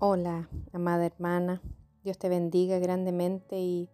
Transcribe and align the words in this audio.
Hola, 0.00 0.48
amada 0.72 1.06
hermana, 1.06 1.60
Dios 2.04 2.18
te 2.18 2.28
bendiga 2.28 2.78
grandemente 2.78 3.58
y 3.58 3.90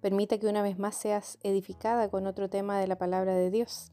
permita 0.00 0.38
que 0.38 0.46
una 0.46 0.62
vez 0.62 0.78
más 0.78 0.94
seas 0.94 1.38
edificada 1.42 2.08
con 2.08 2.28
otro 2.28 2.48
tema 2.48 2.78
de 2.78 2.86
la 2.86 2.98
palabra 2.98 3.34
de 3.34 3.50
Dios. 3.50 3.90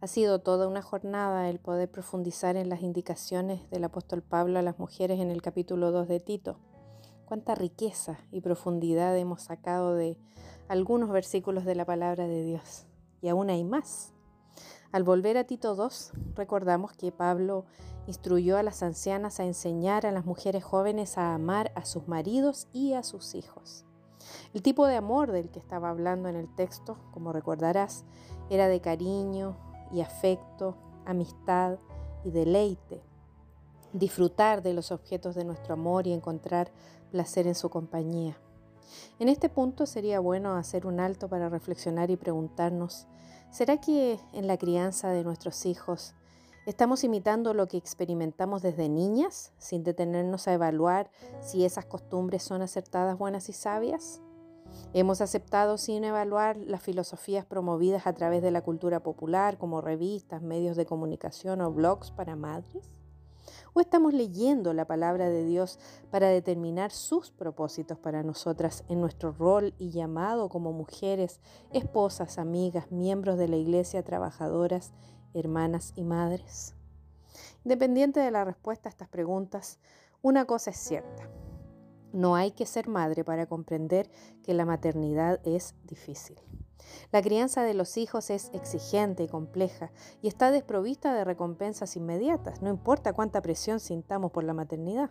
Ha 0.00 0.06
sido 0.06 0.38
toda 0.38 0.68
una 0.68 0.80
jornada 0.80 1.50
el 1.50 1.58
poder 1.58 1.90
profundizar 1.90 2.54
en 2.54 2.68
las 2.68 2.82
indicaciones 2.82 3.68
del 3.70 3.82
apóstol 3.82 4.22
Pablo 4.22 4.60
a 4.60 4.62
las 4.62 4.78
mujeres 4.78 5.18
en 5.18 5.32
el 5.32 5.42
capítulo 5.42 5.90
2 5.90 6.06
de 6.06 6.20
Tito. 6.20 6.60
Cuánta 7.24 7.56
riqueza 7.56 8.20
y 8.30 8.40
profundidad 8.40 9.18
hemos 9.18 9.42
sacado 9.42 9.96
de 9.96 10.18
algunos 10.68 11.10
versículos 11.10 11.64
de 11.64 11.74
la 11.74 11.84
palabra 11.84 12.28
de 12.28 12.44
Dios. 12.44 12.86
Y 13.20 13.28
aún 13.28 13.50
hay 13.50 13.64
más. 13.64 14.12
Al 14.92 15.02
volver 15.02 15.36
a 15.36 15.44
Tito 15.44 15.74
2, 15.74 16.12
recordamos 16.36 16.92
que 16.92 17.10
Pablo 17.10 17.64
instruyó 18.06 18.56
a 18.56 18.62
las 18.62 18.82
ancianas 18.82 19.40
a 19.40 19.44
enseñar 19.44 20.06
a 20.06 20.12
las 20.12 20.24
mujeres 20.24 20.64
jóvenes 20.64 21.18
a 21.18 21.34
amar 21.34 21.72
a 21.74 21.84
sus 21.84 22.08
maridos 22.08 22.68
y 22.72 22.94
a 22.94 23.02
sus 23.02 23.34
hijos. 23.34 23.84
El 24.54 24.62
tipo 24.62 24.86
de 24.86 24.96
amor 24.96 25.32
del 25.32 25.50
que 25.50 25.58
estaba 25.58 25.90
hablando 25.90 26.28
en 26.28 26.36
el 26.36 26.54
texto, 26.54 26.98
como 27.12 27.32
recordarás, 27.32 28.04
era 28.48 28.68
de 28.68 28.80
cariño 28.80 29.56
y 29.92 30.00
afecto, 30.00 30.76
amistad 31.06 31.78
y 32.24 32.30
deleite. 32.30 33.02
Disfrutar 33.92 34.62
de 34.62 34.74
los 34.74 34.92
objetos 34.92 35.34
de 35.34 35.44
nuestro 35.44 35.74
amor 35.74 36.06
y 36.06 36.12
encontrar 36.12 36.70
placer 37.10 37.46
en 37.46 37.54
su 37.54 37.70
compañía. 37.70 38.38
En 39.18 39.28
este 39.28 39.48
punto 39.48 39.86
sería 39.86 40.20
bueno 40.20 40.54
hacer 40.54 40.86
un 40.86 41.00
alto 41.00 41.28
para 41.28 41.48
reflexionar 41.48 42.10
y 42.10 42.16
preguntarnos 42.16 43.06
¿Será 43.50 43.78
que 43.80 44.20
en 44.32 44.46
la 44.46 44.56
crianza 44.58 45.08
de 45.08 45.24
nuestros 45.24 45.66
hijos 45.66 46.14
estamos 46.70 47.02
imitando 47.02 47.52
lo 47.52 47.66
que 47.66 47.76
experimentamos 47.76 48.62
desde 48.62 48.88
niñas 48.88 49.52
sin 49.58 49.82
detenernos 49.82 50.46
a 50.46 50.52
evaluar 50.52 51.10
si 51.40 51.64
esas 51.64 51.84
costumbres 51.84 52.44
son 52.44 52.62
acertadas, 52.62 53.18
buenas 53.18 53.48
y 53.48 53.52
sabias? 53.52 54.20
¿Hemos 54.92 55.20
aceptado 55.20 55.78
sin 55.78 56.04
evaluar 56.04 56.56
las 56.56 56.80
filosofías 56.80 57.44
promovidas 57.44 58.06
a 58.06 58.12
través 58.12 58.40
de 58.40 58.52
la 58.52 58.62
cultura 58.62 59.00
popular 59.00 59.58
como 59.58 59.80
revistas, 59.80 60.42
medios 60.42 60.76
de 60.76 60.86
comunicación 60.86 61.60
o 61.60 61.72
blogs 61.72 62.12
para 62.12 62.36
madres? 62.36 62.88
¿O 63.72 63.80
estamos 63.80 64.14
leyendo 64.14 64.72
la 64.72 64.84
palabra 64.84 65.28
de 65.28 65.44
Dios 65.44 65.80
para 66.12 66.28
determinar 66.28 66.92
sus 66.92 67.32
propósitos 67.32 67.98
para 67.98 68.22
nosotras 68.22 68.84
en 68.88 69.00
nuestro 69.00 69.32
rol 69.32 69.74
y 69.76 69.90
llamado 69.90 70.48
como 70.48 70.72
mujeres, 70.72 71.40
esposas, 71.72 72.38
amigas, 72.38 72.92
miembros 72.92 73.38
de 73.38 73.48
la 73.48 73.56
iglesia, 73.56 74.04
trabajadoras, 74.04 74.92
hermanas 75.34 75.92
y 75.96 76.04
madres? 76.04 76.74
Independiente 77.64 78.20
de 78.20 78.30
la 78.30 78.44
respuesta 78.44 78.88
a 78.88 78.90
estas 78.90 79.08
preguntas, 79.08 79.78
una 80.22 80.44
cosa 80.44 80.70
es 80.70 80.76
cierta. 80.76 81.28
No 82.12 82.34
hay 82.34 82.50
que 82.50 82.66
ser 82.66 82.88
madre 82.88 83.24
para 83.24 83.46
comprender 83.46 84.10
que 84.42 84.54
la 84.54 84.64
maternidad 84.64 85.40
es 85.46 85.74
difícil. 85.84 86.40
La 87.12 87.22
crianza 87.22 87.62
de 87.62 87.74
los 87.74 87.96
hijos 87.96 88.30
es 88.30 88.50
exigente 88.52 89.22
y 89.22 89.28
compleja 89.28 89.92
y 90.22 90.28
está 90.28 90.50
desprovista 90.50 91.14
de 91.14 91.24
recompensas 91.24 91.96
inmediatas, 91.96 92.62
no 92.62 92.70
importa 92.70 93.12
cuánta 93.12 93.42
presión 93.42 93.80
sintamos 93.80 94.32
por 94.32 94.44
la 94.44 94.54
maternidad. 94.54 95.10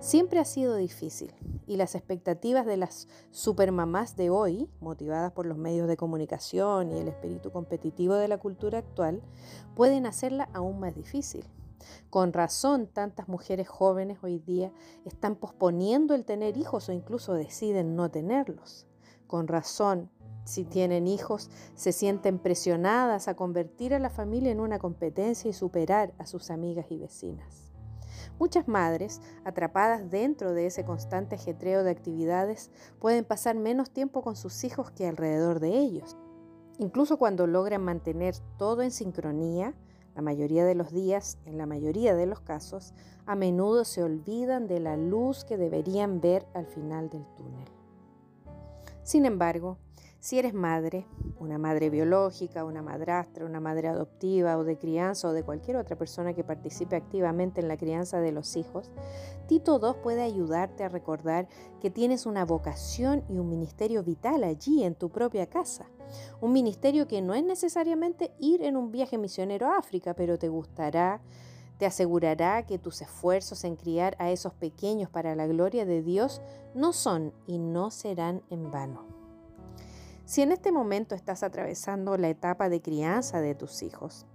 Siempre 0.00 0.38
ha 0.38 0.44
sido 0.44 0.76
difícil 0.76 1.32
y 1.66 1.76
las 1.76 1.94
expectativas 1.94 2.66
de 2.66 2.76
las 2.76 3.08
supermamás 3.30 4.16
de 4.16 4.30
hoy, 4.30 4.68
motivadas 4.80 5.32
por 5.32 5.46
los 5.46 5.58
medios 5.58 5.88
de 5.88 5.96
comunicación 5.96 6.92
y 6.92 6.98
el 6.98 7.08
espíritu 7.08 7.50
competitivo 7.50 8.14
de 8.14 8.28
la 8.28 8.38
cultura 8.38 8.78
actual, 8.78 9.22
pueden 9.74 10.06
hacerla 10.06 10.48
aún 10.52 10.80
más 10.80 10.94
difícil. 10.94 11.44
Con 12.10 12.32
razón, 12.32 12.86
tantas 12.86 13.28
mujeres 13.28 13.68
jóvenes 13.68 14.18
hoy 14.22 14.38
día 14.38 14.72
están 15.04 15.36
posponiendo 15.36 16.14
el 16.14 16.24
tener 16.24 16.56
hijos 16.56 16.88
o 16.88 16.92
incluso 16.92 17.34
deciden 17.34 17.96
no 17.96 18.10
tenerlos. 18.10 18.86
Con 19.26 19.46
razón, 19.46 20.10
si 20.44 20.64
tienen 20.64 21.06
hijos, 21.06 21.50
se 21.74 21.92
sienten 21.92 22.38
presionadas 22.38 23.28
a 23.28 23.36
convertir 23.36 23.94
a 23.94 23.98
la 23.98 24.10
familia 24.10 24.50
en 24.50 24.60
una 24.60 24.78
competencia 24.78 25.50
y 25.50 25.52
superar 25.52 26.14
a 26.18 26.26
sus 26.26 26.50
amigas 26.50 26.86
y 26.90 26.96
vecinas. 26.96 27.67
Muchas 28.38 28.68
madres, 28.68 29.20
atrapadas 29.44 30.10
dentro 30.10 30.52
de 30.52 30.66
ese 30.66 30.84
constante 30.84 31.34
ajetreo 31.34 31.82
de 31.82 31.90
actividades, 31.90 32.70
pueden 33.00 33.24
pasar 33.24 33.56
menos 33.56 33.90
tiempo 33.90 34.22
con 34.22 34.36
sus 34.36 34.62
hijos 34.64 34.90
que 34.92 35.08
alrededor 35.08 35.58
de 35.58 35.78
ellos. 35.78 36.16
Incluso 36.78 37.18
cuando 37.18 37.46
logran 37.48 37.82
mantener 37.82 38.36
todo 38.56 38.82
en 38.82 38.92
sincronía, 38.92 39.74
la 40.14 40.22
mayoría 40.22 40.64
de 40.64 40.74
los 40.74 40.92
días, 40.92 41.38
en 41.44 41.58
la 41.58 41.66
mayoría 41.66 42.14
de 42.14 42.26
los 42.26 42.40
casos, 42.40 42.94
a 43.26 43.34
menudo 43.34 43.84
se 43.84 44.02
olvidan 44.02 44.66
de 44.66 44.80
la 44.80 44.96
luz 44.96 45.44
que 45.44 45.56
deberían 45.56 46.20
ver 46.20 46.46
al 46.54 46.66
final 46.66 47.10
del 47.10 47.24
túnel. 47.36 47.68
Sin 49.02 49.26
embargo, 49.26 49.78
si 50.20 50.38
eres 50.38 50.52
madre, 50.52 51.06
una 51.38 51.58
madre 51.58 51.90
biológica, 51.90 52.64
una 52.64 52.82
madrastra, 52.82 53.46
una 53.46 53.60
madre 53.60 53.86
adoptiva 53.86 54.58
o 54.58 54.64
de 54.64 54.76
crianza 54.76 55.28
o 55.28 55.32
de 55.32 55.44
cualquier 55.44 55.76
otra 55.76 55.96
persona 55.96 56.34
que 56.34 56.42
participe 56.42 56.96
activamente 56.96 57.60
en 57.60 57.68
la 57.68 57.76
crianza 57.76 58.20
de 58.20 58.32
los 58.32 58.56
hijos, 58.56 58.90
Tito 59.46 59.78
II 59.80 60.00
puede 60.02 60.22
ayudarte 60.22 60.82
a 60.82 60.88
recordar 60.88 61.46
que 61.80 61.90
tienes 61.90 62.26
una 62.26 62.44
vocación 62.44 63.22
y 63.28 63.38
un 63.38 63.48
ministerio 63.48 64.02
vital 64.02 64.42
allí 64.42 64.82
en 64.82 64.96
tu 64.96 65.08
propia 65.08 65.46
casa. 65.46 65.86
Un 66.40 66.52
ministerio 66.52 67.06
que 67.06 67.22
no 67.22 67.34
es 67.34 67.44
necesariamente 67.44 68.32
ir 68.40 68.62
en 68.62 68.76
un 68.76 68.90
viaje 68.90 69.18
misionero 69.18 69.68
a 69.68 69.78
África, 69.78 70.14
pero 70.14 70.38
te 70.38 70.48
gustará 70.48 71.20
te 71.78 71.86
asegurará 71.86 72.66
que 72.66 72.76
tus 72.76 73.00
esfuerzos 73.02 73.62
en 73.62 73.76
criar 73.76 74.16
a 74.18 74.32
esos 74.32 74.52
pequeños 74.52 75.10
para 75.10 75.36
la 75.36 75.46
gloria 75.46 75.86
de 75.86 76.02
Dios 76.02 76.42
no 76.74 76.92
son 76.92 77.32
y 77.46 77.58
no 77.58 77.92
serán 77.92 78.42
en 78.50 78.72
vano. 78.72 79.17
Si 80.28 80.42
en 80.42 80.52
este 80.52 80.72
momento 80.72 81.14
estás 81.14 81.42
atravesando 81.42 82.18
la 82.18 82.28
etapa 82.28 82.68
de 82.68 82.82
crianza 82.82 83.40
de 83.40 83.54
tus 83.54 83.82
hijos, 83.82 84.26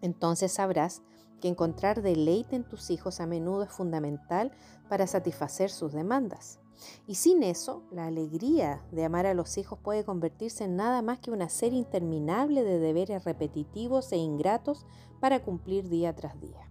entonces 0.00 0.52
sabrás 0.52 1.02
que 1.42 1.48
encontrar 1.48 2.00
deleite 2.00 2.56
en 2.56 2.64
tus 2.64 2.88
hijos 2.88 3.20
a 3.20 3.26
menudo 3.26 3.64
es 3.64 3.70
fundamental 3.70 4.52
para 4.88 5.06
satisfacer 5.06 5.68
sus 5.68 5.92
demandas. 5.92 6.60
Y 7.06 7.16
sin 7.16 7.42
eso, 7.42 7.82
la 7.90 8.06
alegría 8.06 8.82
de 8.90 9.04
amar 9.04 9.26
a 9.26 9.34
los 9.34 9.58
hijos 9.58 9.78
puede 9.78 10.02
convertirse 10.02 10.64
en 10.64 10.76
nada 10.76 11.02
más 11.02 11.18
que 11.18 11.30
una 11.30 11.50
serie 11.50 11.78
interminable 11.78 12.64
de 12.64 12.78
deberes 12.78 13.24
repetitivos 13.24 14.10
e 14.12 14.16
ingratos 14.16 14.86
para 15.20 15.40
cumplir 15.40 15.90
día 15.90 16.16
tras 16.16 16.40
día. 16.40 16.70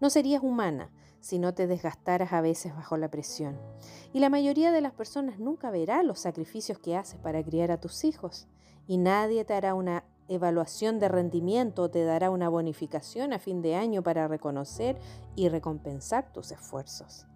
No 0.00 0.10
serías 0.10 0.42
humana 0.42 0.90
si 1.28 1.38
no 1.38 1.52
te 1.52 1.66
desgastaras 1.66 2.32
a 2.32 2.40
veces 2.40 2.74
bajo 2.74 2.96
la 2.96 3.10
presión. 3.10 3.60
Y 4.14 4.20
la 4.20 4.30
mayoría 4.30 4.72
de 4.72 4.80
las 4.80 4.94
personas 4.94 5.38
nunca 5.38 5.70
verá 5.70 6.02
los 6.02 6.20
sacrificios 6.20 6.78
que 6.78 6.96
haces 6.96 7.20
para 7.20 7.44
criar 7.44 7.70
a 7.70 7.78
tus 7.78 8.04
hijos. 8.04 8.48
Y 8.86 8.96
nadie 8.96 9.44
te 9.44 9.52
hará 9.52 9.74
una 9.74 10.04
evaluación 10.28 10.98
de 10.98 11.08
rendimiento 11.08 11.82
o 11.82 11.90
te 11.90 12.02
dará 12.02 12.30
una 12.30 12.48
bonificación 12.48 13.34
a 13.34 13.38
fin 13.38 13.60
de 13.60 13.74
año 13.74 14.02
para 14.02 14.26
reconocer 14.26 14.98
y 15.36 15.50
recompensar 15.50 16.32
tus 16.32 16.50
esfuerzos. 16.50 17.27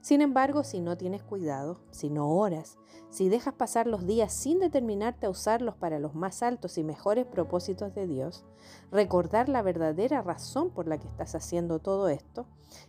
Sin 0.00 0.22
embargo, 0.22 0.64
si 0.64 0.80
no 0.80 0.96
tienes 0.96 1.22
cuidado, 1.22 1.80
si 1.90 2.08
no 2.08 2.30
oras, 2.30 2.78
si 3.10 3.28
dejas 3.28 3.54
pasar 3.54 3.86
los 3.86 4.06
días 4.06 4.32
sin 4.32 4.58
determinarte 4.58 5.26
a 5.26 5.30
usarlos 5.30 5.76
para 5.76 5.98
los 5.98 6.14
más 6.14 6.42
altos 6.42 6.78
y 6.78 6.84
mejores 6.84 7.26
propósitos 7.26 7.94
de 7.94 8.06
Dios, 8.06 8.46
recordar 8.90 9.50
la 9.50 9.60
verdadera 9.60 10.22
razón 10.22 10.70
por 10.70 10.88
la 10.88 10.98
que 10.98 11.06
estás 11.06 11.34
haciendo 11.34 11.80
todo 11.80 12.08
esto, 12.08 12.46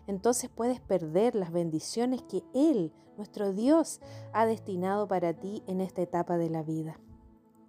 entonces 0.07 0.49
puedes 0.49 0.79
perder 0.79 1.35
las 1.35 1.51
bendiciones 1.51 2.21
que 2.21 2.43
Él, 2.53 2.93
nuestro 3.17 3.51
Dios, 3.51 3.99
ha 4.31 4.45
destinado 4.45 5.07
para 5.07 5.33
ti 5.33 5.63
en 5.67 5.81
esta 5.81 6.01
etapa 6.01 6.37
de 6.37 6.49
la 6.49 6.63
vida. 6.63 6.97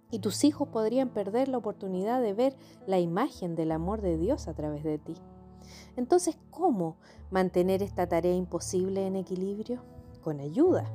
Y 0.09 0.19
tus 0.19 0.43
hijos 0.43 0.69
podrían 0.69 1.09
perder 1.09 1.47
la 1.47 1.57
oportunidad 1.57 2.21
de 2.21 2.33
ver 2.33 2.55
la 2.85 2.99
imagen 2.99 3.55
del 3.55 3.71
amor 3.71 4.01
de 4.01 4.17
Dios 4.17 4.47
a 4.47 4.53
través 4.53 4.83
de 4.83 4.99
ti. 4.99 5.15
Entonces, 5.95 6.37
¿cómo 6.49 6.97
mantener 7.31 7.81
esta 7.81 8.07
tarea 8.07 8.33
imposible 8.33 9.05
en 9.07 9.15
equilibrio? 9.15 9.81
Con 10.21 10.39
ayuda. 10.39 10.91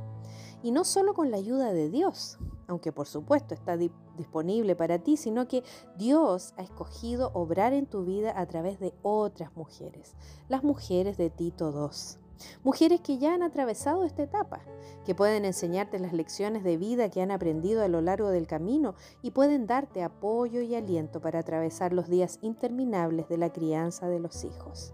Y 0.63 0.73
no 0.73 0.85
solo 0.85 1.15
con 1.15 1.31
la 1.31 1.37
ayuda 1.37 1.73
de 1.73 1.89
Dios, 1.89 2.39
aunque 2.67 2.93
por 2.93 3.07
supuesto 3.07 3.55
está 3.55 3.77
disponible 3.77 4.75
para 4.75 4.99
ti, 4.99 5.17
sino 5.17 5.47
que 5.47 5.63
Dios 5.97 6.53
ha 6.57 6.63
escogido 6.63 7.31
obrar 7.33 7.73
en 7.73 7.87
tu 7.87 8.05
vida 8.05 8.39
a 8.39 8.47
través 8.47 8.81
de 8.81 8.93
otras 9.03 9.57
mujeres, 9.57 10.17
las 10.49 10.65
mujeres 10.65 11.17
de 11.17 11.31
Tito 11.31 11.71
II. 11.71 12.28
Mujeres 12.63 13.01
que 13.01 13.19
ya 13.19 13.35
han 13.35 13.43
atravesado 13.43 14.05
esta 14.05 14.23
etapa, 14.23 14.61
que 15.05 15.15
pueden 15.15 15.45
enseñarte 15.45 15.99
las 15.99 16.13
lecciones 16.13 16.65
de 16.65 16.77
vida 16.77 17.11
que 17.11 17.23
han 17.23 17.31
aprendido 17.31 17.83
a 17.83 17.89
lo 17.89 18.01
largo 18.01 18.29
del 18.31 18.47
camino 18.47 18.95
y 19.23 19.31
pueden 19.31 19.67
darte 19.67 20.03
apoyo 20.03 20.61
y 20.61 20.75
aliento 20.75 21.21
para 21.21 21.41
atravesar 21.41 21.93
los 21.93 22.09
días 22.09 22.39
interminables 22.43 23.29
de 23.29 23.39
la 23.39 23.53
crianza 23.53 24.09
de 24.09 24.21
los 24.21 24.45
hijos. 24.45 24.93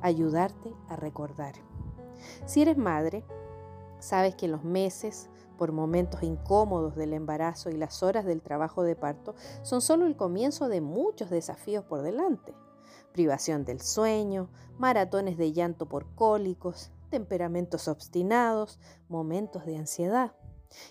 Ayudarte 0.00 0.72
a 0.88 0.96
recordar. 0.96 1.54
Si 2.46 2.62
eres 2.62 2.76
madre, 2.76 3.24
sabes 3.98 4.34
que 4.34 4.48
los 4.48 4.64
meses, 4.64 5.28
por 5.56 5.72
momentos 5.72 6.22
incómodos 6.22 6.94
del 6.94 7.12
embarazo 7.12 7.70
y 7.70 7.76
las 7.76 8.02
horas 8.02 8.24
del 8.24 8.42
trabajo 8.42 8.82
de 8.82 8.96
parto, 8.96 9.34
son 9.62 9.80
solo 9.80 10.06
el 10.06 10.16
comienzo 10.16 10.68
de 10.68 10.80
muchos 10.80 11.30
desafíos 11.30 11.84
por 11.84 12.02
delante 12.02 12.54
privación 13.18 13.64
del 13.64 13.80
sueño, 13.80 14.48
maratones 14.78 15.36
de 15.36 15.52
llanto 15.52 15.88
por 15.88 16.14
cólicos, 16.14 16.92
temperamentos 17.10 17.88
obstinados, 17.88 18.78
momentos 19.08 19.66
de 19.66 19.76
ansiedad. 19.76 20.36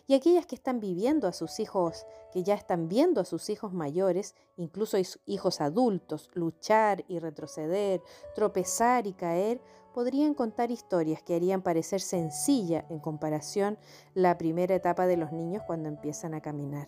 Y 0.08 0.14
aquellas 0.14 0.46
que 0.46 0.56
están 0.56 0.82
viviendo 0.82 1.30
a 1.30 1.32
sus 1.32 1.62
hijos, 1.62 2.06
que 2.34 2.44
ya 2.44 2.54
están 2.54 2.90
viendo 2.90 3.22
a 3.22 3.24
sus 3.24 3.50
hijos 3.50 3.72
mayores, 3.72 4.36
incluso 4.58 4.98
hijos 5.26 5.62
adultos, 5.62 6.30
luchar 6.34 7.06
y 7.08 7.20
retroceder, 7.20 8.02
tropezar 8.36 9.08
y 9.08 9.14
caer, 9.14 9.62
podrían 9.94 10.34
contar 10.34 10.70
historias 10.70 11.24
que 11.24 11.34
harían 11.34 11.62
parecer 11.62 12.02
sencilla 12.02 12.86
en 12.90 13.00
comparación 13.00 13.78
la 14.14 14.38
primera 14.38 14.76
etapa 14.76 15.08
de 15.08 15.16
los 15.16 15.32
niños 15.32 15.64
cuando 15.66 15.88
empiezan 15.88 16.34
a 16.34 16.42
caminar. 16.42 16.88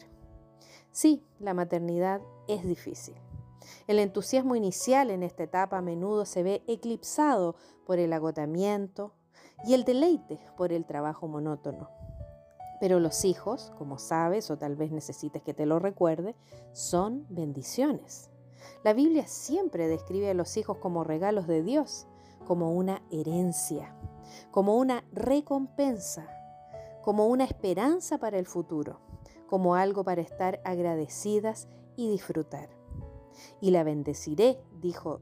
Sí, 0.91 1.23
la 1.39 1.53
maternidad 1.53 2.19
es 2.49 2.65
difícil. 2.65 3.15
El 3.87 3.99
entusiasmo 3.99 4.55
inicial 4.55 5.11
en 5.11 5.23
esta 5.23 5.43
etapa 5.43 5.77
a 5.77 5.81
menudo 5.81 6.25
se 6.25 6.43
ve 6.43 6.63
eclipsado 6.67 7.55
por 7.85 7.99
el 7.99 8.13
agotamiento 8.13 9.13
y 9.65 9.73
el 9.73 9.83
deleite 9.83 10.39
por 10.57 10.71
el 10.71 10.85
trabajo 10.85 11.27
monótono. 11.27 11.89
Pero 12.79 12.99
los 12.99 13.25
hijos, 13.25 13.71
como 13.77 13.97
sabes 13.97 14.49
o 14.51 14.57
tal 14.57 14.75
vez 14.75 14.91
necesites 14.91 15.41
que 15.43 15.53
te 15.53 15.65
lo 15.65 15.79
recuerde, 15.79 16.35
son 16.71 17.25
bendiciones. 17.29 18.29
La 18.83 18.93
Biblia 18.93 19.27
siempre 19.27 19.87
describe 19.87 20.29
a 20.29 20.33
los 20.33 20.55
hijos 20.55 20.77
como 20.77 21.03
regalos 21.03 21.47
de 21.47 21.61
Dios, 21.61 22.07
como 22.47 22.73
una 22.73 23.01
herencia, 23.11 23.95
como 24.51 24.77
una 24.77 25.03
recompensa, 25.11 26.27
como 27.03 27.27
una 27.27 27.43
esperanza 27.43 28.17
para 28.17 28.39
el 28.39 28.45
futuro, 28.45 29.01
como 29.47 29.75
algo 29.75 30.03
para 30.03 30.21
estar 30.21 30.61
agradecidas 30.63 31.67
y 31.95 32.09
disfrutar. 32.09 32.78
Y 33.61 33.71
la 33.71 33.83
bendeciré, 33.83 34.59
dijo 34.81 35.21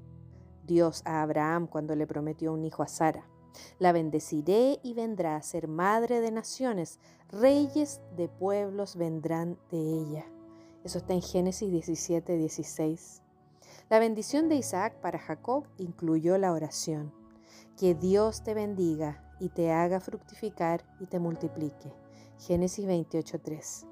Dios 0.65 1.01
a 1.05 1.21
Abraham 1.21 1.67
cuando 1.67 1.95
le 1.95 2.07
prometió 2.07 2.53
un 2.53 2.65
hijo 2.65 2.83
a 2.83 2.87
Sara. 2.87 3.27
La 3.79 3.91
bendeciré 3.91 4.79
y 4.83 4.93
vendrá 4.93 5.35
a 5.35 5.41
ser 5.41 5.67
madre 5.67 6.21
de 6.21 6.31
naciones, 6.31 6.99
reyes 7.29 8.01
de 8.15 8.27
pueblos 8.27 8.95
vendrán 8.95 9.57
de 9.71 9.79
ella. 9.79 10.25
Eso 10.83 10.99
está 10.99 11.13
en 11.13 11.21
Génesis 11.21 11.71
17, 11.71 12.37
16. 12.37 13.21
La 13.89 13.99
bendición 13.99 14.49
de 14.49 14.55
Isaac 14.55 14.99
para 15.01 15.19
Jacob 15.19 15.65
incluyó 15.77 16.37
la 16.37 16.51
oración. 16.51 17.13
Que 17.77 17.95
Dios 17.95 18.43
te 18.43 18.53
bendiga 18.53 19.23
y 19.39 19.49
te 19.49 19.71
haga 19.71 19.99
fructificar 19.99 20.83
y 20.99 21.05
te 21.05 21.19
multiplique. 21.19 21.93
Génesis 22.39 22.85
28, 22.85 23.39
3. 23.39 23.85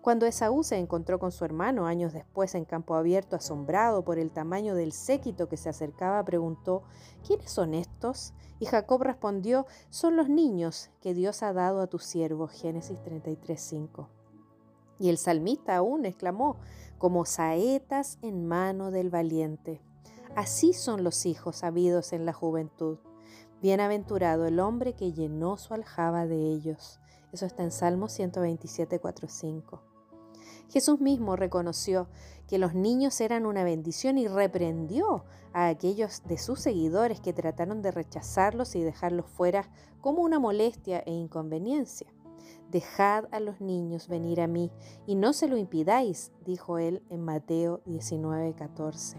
Cuando 0.00 0.26
Esaú 0.26 0.62
se 0.62 0.78
encontró 0.78 1.18
con 1.18 1.32
su 1.32 1.44
hermano 1.44 1.86
años 1.86 2.12
después 2.12 2.54
en 2.54 2.64
campo 2.64 2.94
abierto, 2.94 3.36
asombrado 3.36 4.04
por 4.04 4.18
el 4.18 4.32
tamaño 4.32 4.74
del 4.74 4.92
séquito 4.92 5.48
que 5.48 5.56
se 5.56 5.68
acercaba, 5.68 6.24
preguntó, 6.24 6.82
¿quiénes 7.26 7.50
son 7.50 7.74
estos? 7.74 8.32
Y 8.58 8.66
Jacob 8.66 9.02
respondió, 9.02 9.66
son 9.88 10.16
los 10.16 10.28
niños 10.28 10.90
que 11.00 11.14
Dios 11.14 11.42
ha 11.42 11.52
dado 11.52 11.80
a 11.80 11.86
tu 11.86 11.98
siervo. 11.98 12.48
Génesis 12.48 12.98
33:5. 13.02 14.08
Y 14.98 15.08
el 15.08 15.16
salmista 15.16 15.76
aún 15.76 16.04
exclamó, 16.04 16.56
como 16.98 17.24
saetas 17.24 18.18
en 18.20 18.46
mano 18.46 18.90
del 18.90 19.08
valiente. 19.08 19.80
Así 20.36 20.74
son 20.74 21.02
los 21.02 21.24
hijos 21.24 21.64
habidos 21.64 22.12
en 22.12 22.26
la 22.26 22.34
juventud. 22.34 22.98
Bienaventurado 23.62 24.46
el 24.46 24.60
hombre 24.60 24.94
que 24.94 25.12
llenó 25.12 25.56
su 25.56 25.74
aljaba 25.74 26.26
de 26.26 26.36
ellos. 26.36 27.00
Eso 27.32 27.46
está 27.46 27.62
en 27.62 27.70
Salmo 27.70 28.08
127, 28.08 28.98
4, 28.98 29.28
5. 29.28 29.82
Jesús 30.68 31.00
mismo 31.00 31.36
reconoció 31.36 32.08
que 32.46 32.58
los 32.58 32.74
niños 32.74 33.20
eran 33.20 33.46
una 33.46 33.64
bendición 33.64 34.18
y 34.18 34.28
reprendió 34.28 35.24
a 35.52 35.68
aquellos 35.68 36.22
de 36.26 36.38
sus 36.38 36.60
seguidores 36.60 37.20
que 37.20 37.32
trataron 37.32 37.82
de 37.82 37.90
rechazarlos 37.90 38.76
y 38.76 38.82
dejarlos 38.82 39.26
fuera 39.26 39.68
como 40.00 40.22
una 40.22 40.38
molestia 40.38 41.00
e 41.06 41.12
inconveniencia. 41.12 42.06
Dejad 42.70 43.24
a 43.32 43.40
los 43.40 43.60
niños 43.60 44.08
venir 44.08 44.40
a 44.40 44.46
mí 44.46 44.70
y 45.06 45.16
no 45.16 45.32
se 45.32 45.48
lo 45.48 45.56
impidáis, 45.56 46.32
dijo 46.44 46.78
él 46.78 47.02
en 47.10 47.22
Mateo 47.24 47.80
19, 47.86 48.54
14. 48.54 49.18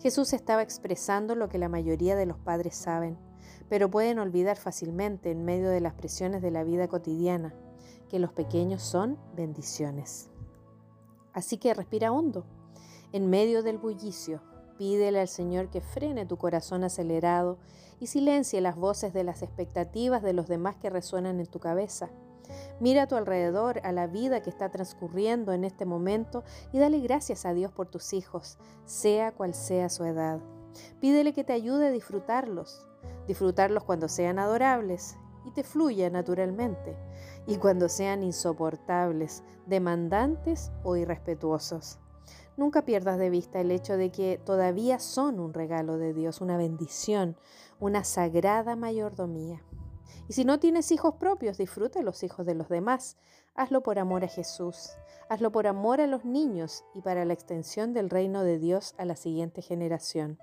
Jesús 0.00 0.32
estaba 0.32 0.62
expresando 0.62 1.34
lo 1.34 1.48
que 1.48 1.58
la 1.58 1.68
mayoría 1.68 2.14
de 2.14 2.26
los 2.26 2.38
padres 2.38 2.76
saben 2.76 3.18
pero 3.68 3.90
pueden 3.90 4.18
olvidar 4.18 4.56
fácilmente 4.56 5.30
en 5.30 5.44
medio 5.44 5.70
de 5.70 5.80
las 5.80 5.94
presiones 5.94 6.42
de 6.42 6.50
la 6.50 6.64
vida 6.64 6.88
cotidiana 6.88 7.54
que 8.08 8.18
los 8.18 8.32
pequeños 8.32 8.82
son 8.82 9.18
bendiciones. 9.34 10.30
Así 11.32 11.58
que 11.58 11.74
respira 11.74 12.10
hondo. 12.10 12.44
En 13.12 13.30
medio 13.30 13.62
del 13.62 13.78
bullicio, 13.78 14.42
pídele 14.78 15.20
al 15.20 15.28
Señor 15.28 15.70
que 15.70 15.80
frene 15.80 16.26
tu 16.26 16.36
corazón 16.36 16.84
acelerado 16.84 17.58
y 18.00 18.06
silencie 18.06 18.60
las 18.60 18.76
voces 18.76 19.12
de 19.12 19.24
las 19.24 19.42
expectativas 19.42 20.22
de 20.22 20.32
los 20.32 20.48
demás 20.48 20.76
que 20.76 20.90
resuenan 20.90 21.40
en 21.40 21.46
tu 21.46 21.58
cabeza. 21.58 22.10
Mira 22.80 23.02
a 23.02 23.06
tu 23.06 23.16
alrededor, 23.16 23.80
a 23.84 23.92
la 23.92 24.06
vida 24.06 24.40
que 24.40 24.50
está 24.50 24.70
transcurriendo 24.70 25.52
en 25.52 25.64
este 25.64 25.84
momento 25.84 26.44
y 26.72 26.78
dale 26.78 27.00
gracias 27.00 27.44
a 27.44 27.52
Dios 27.52 27.72
por 27.72 27.88
tus 27.88 28.12
hijos, 28.12 28.58
sea 28.84 29.32
cual 29.32 29.54
sea 29.54 29.88
su 29.90 30.04
edad. 30.04 30.40
Pídele 31.00 31.32
que 31.32 31.44
te 31.44 31.52
ayude 31.52 31.88
a 31.88 31.90
disfrutarlos, 31.90 32.87
disfrutarlos 33.28 33.84
cuando 33.84 34.08
sean 34.08 34.40
adorables 34.40 35.16
y 35.44 35.52
te 35.52 35.62
fluya 35.62 36.10
naturalmente, 36.10 36.96
y 37.46 37.56
cuando 37.56 37.88
sean 37.88 38.24
insoportables, 38.24 39.44
demandantes 39.66 40.72
o 40.82 40.96
irrespetuosos. 40.96 42.00
Nunca 42.56 42.84
pierdas 42.84 43.18
de 43.18 43.30
vista 43.30 43.60
el 43.60 43.70
hecho 43.70 43.96
de 43.96 44.10
que 44.10 44.40
todavía 44.44 44.98
son 44.98 45.38
un 45.38 45.54
regalo 45.54 45.96
de 45.96 46.12
Dios, 46.12 46.40
una 46.40 46.56
bendición, 46.56 47.36
una 47.78 48.02
sagrada 48.02 48.74
mayordomía. 48.74 49.62
Y 50.28 50.32
si 50.32 50.44
no 50.44 50.58
tienes 50.58 50.90
hijos 50.90 51.14
propios, 51.14 51.56
disfruta 51.56 52.02
los 52.02 52.22
hijos 52.22 52.44
de 52.44 52.54
los 52.54 52.68
demás. 52.68 53.16
Hazlo 53.54 53.82
por 53.82 53.98
amor 53.98 54.24
a 54.24 54.28
Jesús. 54.28 54.90
Hazlo 55.30 55.52
por 55.52 55.66
amor 55.66 56.00
a 56.00 56.06
los 56.06 56.24
niños 56.24 56.84
y 56.94 57.02
para 57.02 57.26
la 57.26 57.34
extensión 57.34 57.92
del 57.92 58.08
reino 58.08 58.44
de 58.44 58.58
Dios 58.58 58.94
a 58.96 59.04
la 59.04 59.14
siguiente 59.14 59.60
generación. 59.60 60.38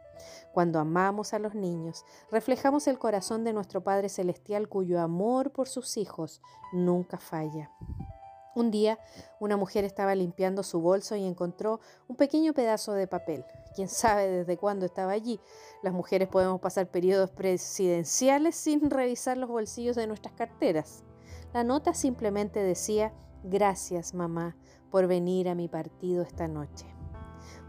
Cuando 0.53 0.79
amamos 0.79 1.33
a 1.33 1.39
los 1.39 1.55
niños, 1.55 2.05
reflejamos 2.31 2.87
el 2.87 2.99
corazón 2.99 3.43
de 3.43 3.53
nuestro 3.53 3.83
Padre 3.83 4.09
Celestial 4.09 4.69
cuyo 4.69 5.01
amor 5.01 5.51
por 5.51 5.67
sus 5.67 5.97
hijos 5.97 6.39
nunca 6.71 7.17
falla. 7.17 7.71
Un 8.53 8.69
día, 8.69 8.99
una 9.39 9.57
mujer 9.57 9.85
estaba 9.85 10.13
limpiando 10.13 10.61
su 10.61 10.79
bolso 10.79 11.15
y 11.15 11.25
encontró 11.25 11.79
un 12.07 12.15
pequeño 12.15 12.53
pedazo 12.53 12.93
de 12.93 13.07
papel. 13.07 13.43
Quién 13.75 13.89
sabe 13.89 14.27
desde 14.27 14.55
cuándo 14.55 14.85
estaba 14.85 15.11
allí. 15.11 15.41
Las 15.81 15.93
mujeres 15.93 16.29
podemos 16.29 16.61
pasar 16.61 16.89
periodos 16.91 17.31
presidenciales 17.31 18.55
sin 18.55 18.89
revisar 18.89 19.35
los 19.35 19.49
bolsillos 19.49 19.95
de 19.95 20.07
nuestras 20.07 20.35
carteras. 20.35 21.03
La 21.53 21.63
nota 21.63 21.93
simplemente 21.93 22.61
decía, 22.61 23.13
gracias 23.43 24.13
mamá 24.13 24.55
por 24.91 25.07
venir 25.07 25.49
a 25.49 25.55
mi 25.55 25.67
partido 25.67 26.23
esta 26.23 26.47
noche. 26.47 26.85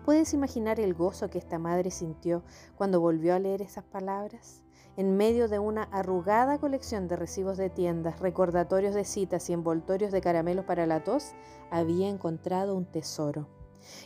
¿Puedes 0.05 0.33
imaginar 0.35 0.79
el 0.79 0.95
gozo 0.95 1.29
que 1.31 1.39
esta 1.39 1.59
madre 1.59 1.91
sintió 1.91 2.43
cuando 2.77 3.01
volvió 3.01 3.35
a 3.35 3.39
leer 3.39 3.63
esas 3.63 3.85
palabras? 3.85 4.63
en 4.97 5.17
medio 5.17 5.49
de 5.49 5.59
una 5.59 5.85
arrugada 5.85 6.59
colección 6.59 7.07
de 7.07 7.17
recibos 7.17 7.59
de 7.59 7.71
tiendas, 7.71 8.19
recordatorios 8.19 8.95
de 8.95 9.05
citas 9.05 9.49
y 9.51 9.53
envoltorios 9.53 10.11
de 10.11 10.21
caramelos 10.21 10.65
para 10.65 10.87
la 10.87 11.05
tos, 11.05 11.33
había 11.71 12.09
encontrado 12.09 12.75
un 12.75 12.87
tesoro. 12.87 13.49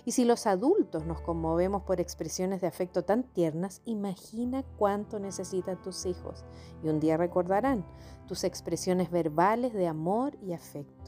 Y 0.05 0.13
si 0.13 0.25
los 0.25 0.47
adultos 0.47 1.07
nos 1.07 1.23
conmovemos 1.23 1.85
por 1.85 2.01
expresiones 2.01 2.61
de 2.61 2.67
afecto 2.67 3.05
tan 3.05 3.23
tiernas, 3.23 3.81
imagina 3.87 4.63
cuánto 4.77 5.19
necesitan 5.21 5.81
tus 5.81 6.05
hijos 6.05 6.45
y 6.83 6.89
un 6.89 7.01
día 7.01 7.17
recordarán 7.17 7.87
tus 8.27 8.45
expresiones 8.45 9.11
verbales 9.11 9.73
de 9.73 9.87
amor 9.87 10.37
y 10.43 10.53
afecto. 10.53 11.00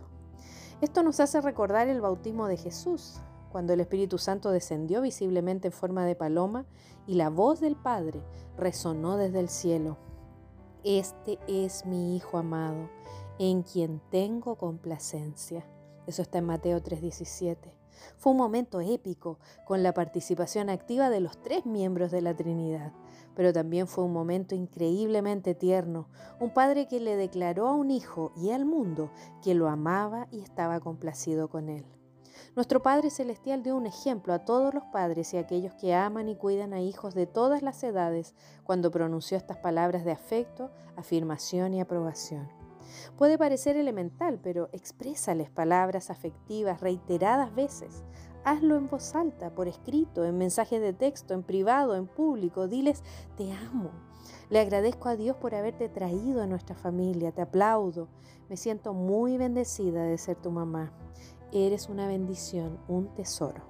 Esto 0.83 1.05
nos 1.05 1.21
hace 1.21 1.41
recordar 1.41 1.87
el 1.87 2.01
bautismo 2.01 2.49
de 2.49 2.57
Jesús, 2.57 3.21
cuando 3.53 3.73
el 3.73 3.79
Espíritu 3.79 4.19
Santo 4.19 4.51
descendió 4.51 5.01
visiblemente 5.01 5.69
en 5.69 5.73
forma 5.73 6.05
de 6.05 6.17
paloma 6.17 6.67
y 7.07 7.15
la 7.15 7.31
voz 7.31 7.61
del 7.61 7.77
Padre 7.77 8.21
resonó 8.57 9.17
desde 9.17 9.39
el 9.39 9.49
cielo. 9.49 9.97
Este 10.83 11.39
es 11.47 11.87
mi 11.87 12.17
Hijo 12.17 12.37
amado, 12.37 12.91
en 13.39 13.63
quien 13.63 14.01
tengo 14.11 14.57
complacencia. 14.57 15.65
Eso 16.09 16.21
está 16.21 16.39
en 16.39 16.47
Mateo 16.47 16.83
3:17. 16.83 17.79
Fue 18.17 18.33
un 18.33 18.39
momento 18.39 18.81
épico, 18.81 19.39
con 19.65 19.85
la 19.85 19.95
participación 19.95 20.69
activa 20.69 21.11
de 21.11 21.21
los 21.21 21.41
tres 21.43 21.65
miembros 21.65 22.11
de 22.11 22.23
la 22.23 22.35
Trinidad, 22.35 22.93
pero 23.35 23.53
también 23.53 23.87
fue 23.87 24.05
un 24.05 24.13
momento 24.13 24.55
increíblemente 24.55 25.55
tierno, 25.55 26.09
un 26.41 26.51
padre 26.51 26.87
que 26.87 27.01
le 27.01 27.17
declaró 27.17 27.69
a 27.69 27.75
un 27.75 27.91
hijo 27.91 28.33
y 28.37 28.51
al 28.51 28.65
mundo 28.65 29.11
que 29.43 29.55
lo 29.55 29.69
amaba 29.69 30.29
y 30.31 30.41
estaba 30.41 30.81
complacido 30.81 31.49
con 31.49 31.69
él. 31.69 31.85
Nuestro 32.55 32.83
Padre 32.83 33.09
Celestial 33.09 33.63
dio 33.63 33.77
un 33.77 33.87
ejemplo 33.87 34.35
a 34.35 34.41
todos 34.45 34.75
los 34.75 34.85
padres 34.85 35.33
y 35.33 35.39
a 35.39 35.41
aquellos 35.41 35.73
que 35.75 35.95
aman 35.95 36.29
y 36.29 36.37
cuidan 36.37 36.75
a 36.75 36.83
hijos 36.83 37.15
de 37.15 37.27
todas 37.27 37.63
las 37.63 37.83
edades 37.83 38.35
cuando 38.65 38.91
pronunció 38.91 39.39
estas 39.39 39.57
palabras 39.57 40.05
de 40.05 40.13
afecto, 40.13 40.71
afirmación 40.97 41.73
y 41.73 41.81
aprobación. 41.81 42.49
Puede 43.17 43.39
parecer 43.39 43.77
elemental, 43.77 44.39
pero 44.43 44.69
exprésales 44.73 45.49
palabras 45.49 46.11
afectivas 46.11 46.81
reiteradas 46.83 47.55
veces. 47.55 48.03
Hazlo 48.45 48.77
en 48.77 48.89
voz 48.89 49.15
alta, 49.15 49.55
por 49.55 49.69
escrito, 49.69 50.25
en 50.25 50.37
mensajes 50.37 50.81
de 50.81 50.93
texto, 50.93 51.33
en 51.33 51.45
privado, 51.45 51.95
en 51.95 52.09
público. 52.09 52.67
Diles, 52.67 53.05
te 53.37 53.53
amo. 53.53 53.91
Le 54.51 54.59
agradezco 54.59 55.09
a 55.09 55.17
Dios 55.17 55.37
por 55.37 55.55
haberte 55.55 55.89
traído 55.89 56.43
a 56.43 56.47
nuestra 56.47 56.75
familia. 56.75 57.31
Te 57.31 57.43
aplaudo. 57.43 58.09
Me 58.49 58.57
siento 58.57 58.95
muy 58.95 59.37
bendecida 59.37 60.03
de 60.03 60.19
ser 60.19 60.37
tu 60.37 60.51
mamá. 60.51 60.93
Eres 61.53 61.89
una 61.89 62.09
bendición, 62.09 62.79
un 62.89 63.15
tesoro. 63.15 63.63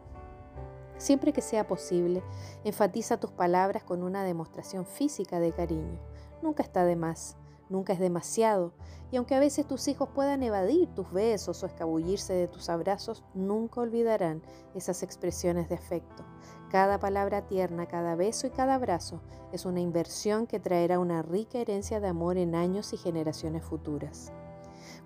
Siempre 0.97 1.33
que 1.33 1.43
sea 1.43 1.67
posible, 1.67 2.23
enfatiza 2.65 3.21
tus 3.21 3.33
palabras 3.33 3.85
con 3.85 4.03
una 4.03 4.25
demostración 4.25 4.87
física 4.87 5.41
de 5.41 5.53
cariño. 5.53 6.01
Nunca 6.43 6.63
está 6.63 6.85
de 6.85 6.97
más, 6.97 7.37
nunca 7.73 7.93
es 7.93 7.99
demasiado, 7.99 8.73
y 9.11 9.17
aunque 9.17 9.35
a 9.35 9.41
veces 9.41 9.67
tus 9.67 9.89
hijos 9.89 10.09
puedan 10.15 10.43
evadir 10.43 10.89
tus 10.95 11.11
besos 11.13 11.63
o 11.63 11.67
escabullirse 11.67 12.33
de 12.33 12.47
tus 12.47 12.69
abrazos, 12.69 13.25
nunca 13.35 13.81
olvidarán 13.81 14.43
esas 14.75 15.03
expresiones 15.03 15.69
de 15.69 15.75
afecto. 15.75 16.25
Cada 16.71 16.99
palabra 16.99 17.47
tierna, 17.47 17.87
cada 17.87 18.15
beso 18.15 18.47
y 18.47 18.51
cada 18.51 18.75
abrazo 18.75 19.21
es 19.53 19.67
una 19.67 19.81
inversión 19.81 20.47
que 20.47 20.61
traerá 20.61 20.99
una 20.99 21.23
rica 21.23 21.59
herencia 21.59 22.01
de 22.01 22.09
amor 22.09 22.39
en 22.39 22.55
años 22.55 22.93
y 22.93 22.97
generaciones 22.97 23.65
futuras. 23.65 24.33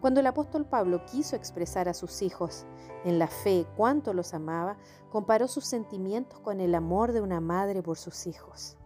Cuando 0.00 0.20
el 0.20 0.26
apóstol 0.26 0.66
Pablo 0.66 1.04
quiso 1.06 1.35
expresar 1.35 1.88
a 1.88 1.94
sus 1.94 2.23
hijos 2.23 2.66
en 3.04 3.18
la 3.18 3.26
fe 3.26 3.66
cuánto 3.76 4.12
los 4.12 4.35
amaba, 4.35 4.76
comparó 5.11 5.49
sus 5.49 5.64
sentimientos 5.64 6.38
con 6.40 6.61
el 6.61 6.75
amor 6.75 7.12
de 7.12 7.23
una 7.23 7.40
madre 7.40 7.82
por 7.82 7.96
sus 7.96 8.26
hijos. 8.26 8.76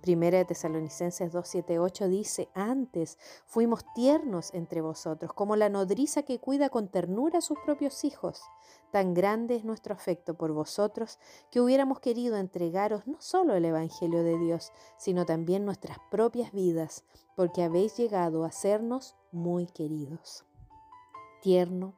Primera 0.00 0.38
de 0.38 0.46
Tesalonicenses 0.46 1.32
2.7.8 1.32 2.08
dice, 2.08 2.48
antes 2.54 3.18
fuimos 3.46 3.84
tiernos 3.94 4.54
entre 4.54 4.80
vosotros, 4.80 5.32
como 5.34 5.56
la 5.56 5.68
nodriza 5.68 6.22
que 6.22 6.40
cuida 6.40 6.70
con 6.70 6.88
ternura 6.88 7.38
a 7.38 7.42
sus 7.42 7.58
propios 7.58 8.04
hijos. 8.04 8.42
Tan 8.90 9.12
grande 9.14 9.56
es 9.56 9.64
nuestro 9.64 9.94
afecto 9.94 10.34
por 10.34 10.52
vosotros 10.52 11.18
que 11.50 11.60
hubiéramos 11.60 12.00
querido 12.00 12.36
entregaros 12.38 13.06
no 13.06 13.20
solo 13.20 13.54
el 13.54 13.64
Evangelio 13.64 14.22
de 14.22 14.38
Dios, 14.38 14.72
sino 14.96 15.26
también 15.26 15.64
nuestras 15.64 15.98
propias 16.10 16.52
vidas, 16.52 17.04
porque 17.36 17.62
habéis 17.62 17.96
llegado 17.96 18.44
a 18.44 18.52
sernos 18.52 19.16
muy 19.32 19.66
queridos. 19.66 20.44
Tierno, 21.42 21.94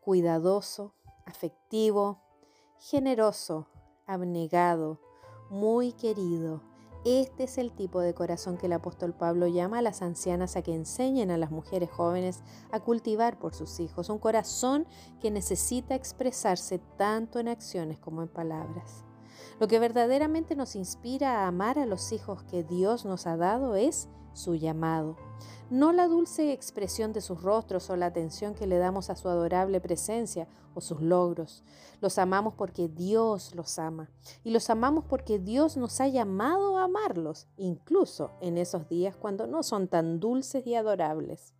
cuidadoso, 0.00 0.94
afectivo, 1.26 2.20
generoso, 2.78 3.66
abnegado, 4.06 5.00
muy 5.50 5.92
querido 5.92 6.71
este 7.04 7.44
es 7.44 7.58
el 7.58 7.72
tipo 7.72 8.00
de 8.00 8.14
corazón 8.14 8.56
que 8.56 8.66
el 8.66 8.72
apóstol 8.72 9.12
Pablo 9.12 9.48
llama 9.48 9.78
a 9.78 9.82
las 9.82 10.02
ancianas 10.02 10.56
a 10.56 10.62
que 10.62 10.74
enseñen 10.74 11.30
a 11.30 11.36
las 11.36 11.50
mujeres 11.50 11.90
jóvenes 11.90 12.42
a 12.70 12.80
cultivar 12.80 13.38
por 13.38 13.54
sus 13.54 13.80
hijos, 13.80 14.08
un 14.08 14.18
corazón 14.18 14.86
que 15.20 15.30
necesita 15.30 15.94
expresarse 15.94 16.78
tanto 16.96 17.40
en 17.40 17.48
acciones 17.48 17.98
como 17.98 18.22
en 18.22 18.28
palabras. 18.28 19.04
Lo 19.60 19.68
que 19.68 19.78
verdaderamente 19.78 20.56
nos 20.56 20.76
inspira 20.76 21.40
a 21.40 21.46
amar 21.46 21.78
a 21.78 21.86
los 21.86 22.12
hijos 22.12 22.42
que 22.44 22.62
Dios 22.62 23.04
nos 23.04 23.26
ha 23.26 23.36
dado 23.36 23.76
es 23.76 24.08
su 24.34 24.54
llamado, 24.54 25.16
no 25.70 25.92
la 25.92 26.06
dulce 26.06 26.52
expresión 26.52 27.12
de 27.12 27.20
sus 27.20 27.42
rostros 27.42 27.88
o 27.88 27.96
la 27.96 28.06
atención 28.06 28.54
que 28.54 28.66
le 28.66 28.76
damos 28.76 29.08
a 29.08 29.16
su 29.16 29.28
adorable 29.28 29.80
presencia 29.80 30.46
o 30.74 30.80
sus 30.80 31.00
logros. 31.00 31.64
Los 32.00 32.18
amamos 32.18 32.54
porque 32.54 32.88
Dios 32.88 33.54
los 33.54 33.78
ama 33.78 34.10
y 34.44 34.50
los 34.50 34.68
amamos 34.70 35.04
porque 35.08 35.38
Dios 35.38 35.76
nos 35.76 36.00
ha 36.00 36.08
llamado 36.08 36.76
a 36.76 36.84
amarlos, 36.84 37.46
incluso 37.56 38.32
en 38.40 38.58
esos 38.58 38.88
días 38.88 39.16
cuando 39.16 39.46
no 39.46 39.62
son 39.62 39.88
tan 39.88 40.20
dulces 40.20 40.66
y 40.66 40.74
adorables. 40.74 41.54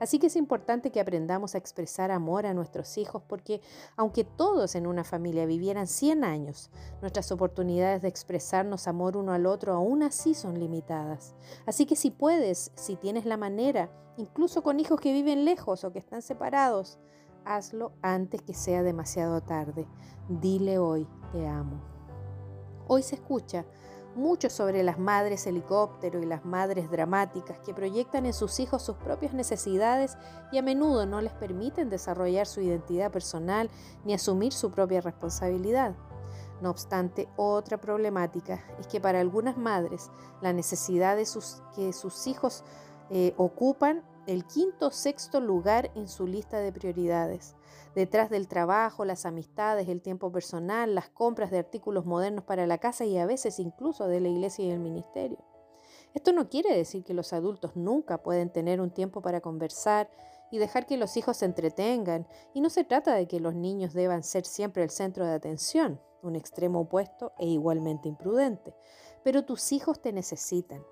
Así 0.00 0.18
que 0.18 0.28
es 0.28 0.36
importante 0.36 0.90
que 0.90 1.00
aprendamos 1.00 1.54
a 1.54 1.58
expresar 1.58 2.10
amor 2.10 2.46
a 2.46 2.54
nuestros 2.54 2.98
hijos 2.98 3.22
porque 3.26 3.60
aunque 3.96 4.24
todos 4.24 4.74
en 4.74 4.86
una 4.86 5.04
familia 5.04 5.46
vivieran 5.46 5.86
100 5.86 6.24
años, 6.24 6.70
nuestras 7.00 7.30
oportunidades 7.32 8.02
de 8.02 8.08
expresarnos 8.08 8.88
amor 8.88 9.16
uno 9.16 9.32
al 9.32 9.46
otro 9.46 9.74
aún 9.74 10.02
así 10.02 10.34
son 10.34 10.58
limitadas. 10.58 11.34
Así 11.66 11.86
que 11.86 11.96
si 11.96 12.10
puedes, 12.10 12.72
si 12.74 12.96
tienes 12.96 13.24
la 13.24 13.36
manera, 13.36 13.90
incluso 14.16 14.62
con 14.62 14.80
hijos 14.80 15.00
que 15.00 15.12
viven 15.12 15.44
lejos 15.44 15.84
o 15.84 15.92
que 15.92 15.98
están 15.98 16.22
separados, 16.22 16.98
hazlo 17.44 17.92
antes 18.02 18.42
que 18.42 18.54
sea 18.54 18.82
demasiado 18.82 19.40
tarde. 19.40 19.86
Dile 20.28 20.78
hoy, 20.78 21.06
te 21.32 21.46
amo. 21.46 21.80
Hoy 22.86 23.02
se 23.02 23.16
escucha 23.16 23.66
mucho 24.18 24.50
sobre 24.50 24.82
las 24.82 24.98
madres 24.98 25.46
helicóptero 25.46 26.20
y 26.20 26.26
las 26.26 26.44
madres 26.44 26.90
dramáticas 26.90 27.58
que 27.60 27.72
proyectan 27.72 28.26
en 28.26 28.34
sus 28.34 28.60
hijos 28.60 28.82
sus 28.82 28.96
propias 28.96 29.32
necesidades 29.32 30.18
y 30.52 30.58
a 30.58 30.62
menudo 30.62 31.06
no 31.06 31.20
les 31.20 31.32
permiten 31.32 31.88
desarrollar 31.88 32.46
su 32.46 32.60
identidad 32.60 33.10
personal 33.10 33.70
ni 34.04 34.12
asumir 34.12 34.52
su 34.52 34.70
propia 34.70 35.00
responsabilidad. 35.00 35.94
No 36.60 36.70
obstante, 36.70 37.28
otra 37.36 37.80
problemática 37.80 38.64
es 38.80 38.88
que 38.88 39.00
para 39.00 39.20
algunas 39.20 39.56
madres 39.56 40.10
la 40.40 40.52
necesidad 40.52 41.16
de 41.16 41.24
sus, 41.24 41.62
que 41.74 41.92
sus 41.92 42.26
hijos 42.26 42.64
eh, 43.10 43.32
ocupan 43.36 44.02
el 44.28 44.44
quinto 44.44 44.88
o 44.88 44.90
sexto 44.90 45.40
lugar 45.40 45.90
en 45.94 46.06
su 46.06 46.26
lista 46.26 46.58
de 46.60 46.70
prioridades. 46.70 47.56
Detrás 47.94 48.28
del 48.28 48.46
trabajo, 48.46 49.06
las 49.06 49.24
amistades, 49.24 49.88
el 49.88 50.02
tiempo 50.02 50.30
personal, 50.30 50.94
las 50.94 51.08
compras 51.08 51.50
de 51.50 51.58
artículos 51.58 52.04
modernos 52.04 52.44
para 52.44 52.66
la 52.66 52.76
casa 52.76 53.06
y 53.06 53.16
a 53.16 53.24
veces 53.24 53.58
incluso 53.58 54.06
de 54.06 54.20
la 54.20 54.28
iglesia 54.28 54.66
y 54.66 54.70
el 54.70 54.80
ministerio. 54.80 55.42
Esto 56.12 56.32
no 56.32 56.50
quiere 56.50 56.76
decir 56.76 57.04
que 57.04 57.14
los 57.14 57.32
adultos 57.32 57.74
nunca 57.74 58.22
pueden 58.22 58.52
tener 58.52 58.82
un 58.82 58.90
tiempo 58.90 59.22
para 59.22 59.40
conversar 59.40 60.10
y 60.50 60.58
dejar 60.58 60.84
que 60.84 60.98
los 60.98 61.16
hijos 61.16 61.38
se 61.38 61.46
entretengan, 61.46 62.26
y 62.52 62.60
no 62.60 62.68
se 62.68 62.84
trata 62.84 63.14
de 63.14 63.26
que 63.28 63.40
los 63.40 63.54
niños 63.54 63.94
deban 63.94 64.22
ser 64.22 64.44
siempre 64.44 64.82
el 64.82 64.90
centro 64.90 65.24
de 65.24 65.32
atención, 65.32 66.02
un 66.22 66.36
extremo 66.36 66.80
opuesto 66.80 67.32
e 67.38 67.46
igualmente 67.46 68.08
imprudente, 68.08 68.74
pero 69.24 69.46
tus 69.46 69.72
hijos 69.72 70.02
te 70.02 70.12
necesitan. 70.12 70.82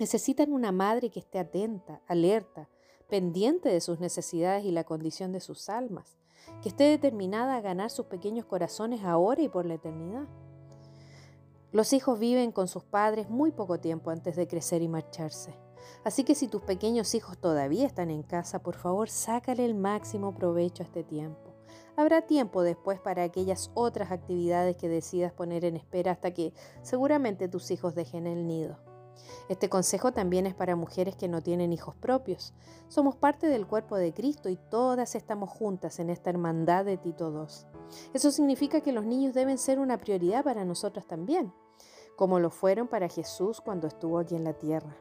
Necesitan 0.00 0.54
una 0.54 0.72
madre 0.72 1.10
que 1.10 1.20
esté 1.20 1.38
atenta, 1.38 2.00
alerta, 2.06 2.70
pendiente 3.10 3.68
de 3.68 3.82
sus 3.82 4.00
necesidades 4.00 4.64
y 4.64 4.70
la 4.70 4.84
condición 4.84 5.30
de 5.30 5.40
sus 5.40 5.68
almas, 5.68 6.16
que 6.62 6.70
esté 6.70 6.84
determinada 6.84 7.56
a 7.56 7.60
ganar 7.60 7.90
sus 7.90 8.06
pequeños 8.06 8.46
corazones 8.46 9.04
ahora 9.04 9.42
y 9.42 9.50
por 9.50 9.66
la 9.66 9.74
eternidad. 9.74 10.26
Los 11.70 11.92
hijos 11.92 12.18
viven 12.18 12.50
con 12.50 12.66
sus 12.66 12.82
padres 12.82 13.28
muy 13.28 13.52
poco 13.52 13.78
tiempo 13.78 14.08
antes 14.08 14.36
de 14.36 14.48
crecer 14.48 14.80
y 14.80 14.88
marcharse. 14.88 15.54
Así 16.02 16.24
que 16.24 16.34
si 16.34 16.48
tus 16.48 16.62
pequeños 16.62 17.14
hijos 17.14 17.36
todavía 17.36 17.86
están 17.86 18.08
en 18.08 18.22
casa, 18.22 18.62
por 18.62 18.76
favor, 18.76 19.10
sácale 19.10 19.66
el 19.66 19.74
máximo 19.74 20.34
provecho 20.34 20.82
a 20.82 20.86
este 20.86 21.04
tiempo. 21.04 21.54
Habrá 21.94 22.22
tiempo 22.22 22.62
después 22.62 23.00
para 23.00 23.22
aquellas 23.22 23.70
otras 23.74 24.12
actividades 24.12 24.76
que 24.76 24.88
decidas 24.88 25.34
poner 25.34 25.66
en 25.66 25.76
espera 25.76 26.12
hasta 26.12 26.32
que 26.32 26.54
seguramente 26.80 27.48
tus 27.48 27.70
hijos 27.70 27.94
dejen 27.94 28.26
el 28.26 28.46
nido. 28.46 28.78
Este 29.48 29.68
consejo 29.68 30.12
también 30.12 30.46
es 30.46 30.54
para 30.54 30.76
mujeres 30.76 31.16
que 31.16 31.28
no 31.28 31.42
tienen 31.42 31.72
hijos 31.72 31.94
propios. 31.96 32.54
Somos 32.88 33.16
parte 33.16 33.48
del 33.48 33.66
cuerpo 33.66 33.96
de 33.96 34.12
Cristo 34.12 34.48
y 34.48 34.56
todas 34.56 35.14
estamos 35.14 35.50
juntas 35.50 35.98
en 35.98 36.10
esta 36.10 36.30
hermandad 36.30 36.84
de 36.84 36.96
Tito 36.96 37.30
II. 37.32 37.80
Eso 38.12 38.30
significa 38.30 38.80
que 38.80 38.92
los 38.92 39.04
niños 39.04 39.34
deben 39.34 39.58
ser 39.58 39.78
una 39.78 39.98
prioridad 39.98 40.44
para 40.44 40.64
nosotras 40.64 41.06
también, 41.06 41.52
como 42.16 42.38
lo 42.38 42.50
fueron 42.50 42.88
para 42.88 43.08
Jesús 43.08 43.60
cuando 43.60 43.86
estuvo 43.86 44.18
aquí 44.18 44.36
en 44.36 44.44
la 44.44 44.54
tierra. 44.54 44.96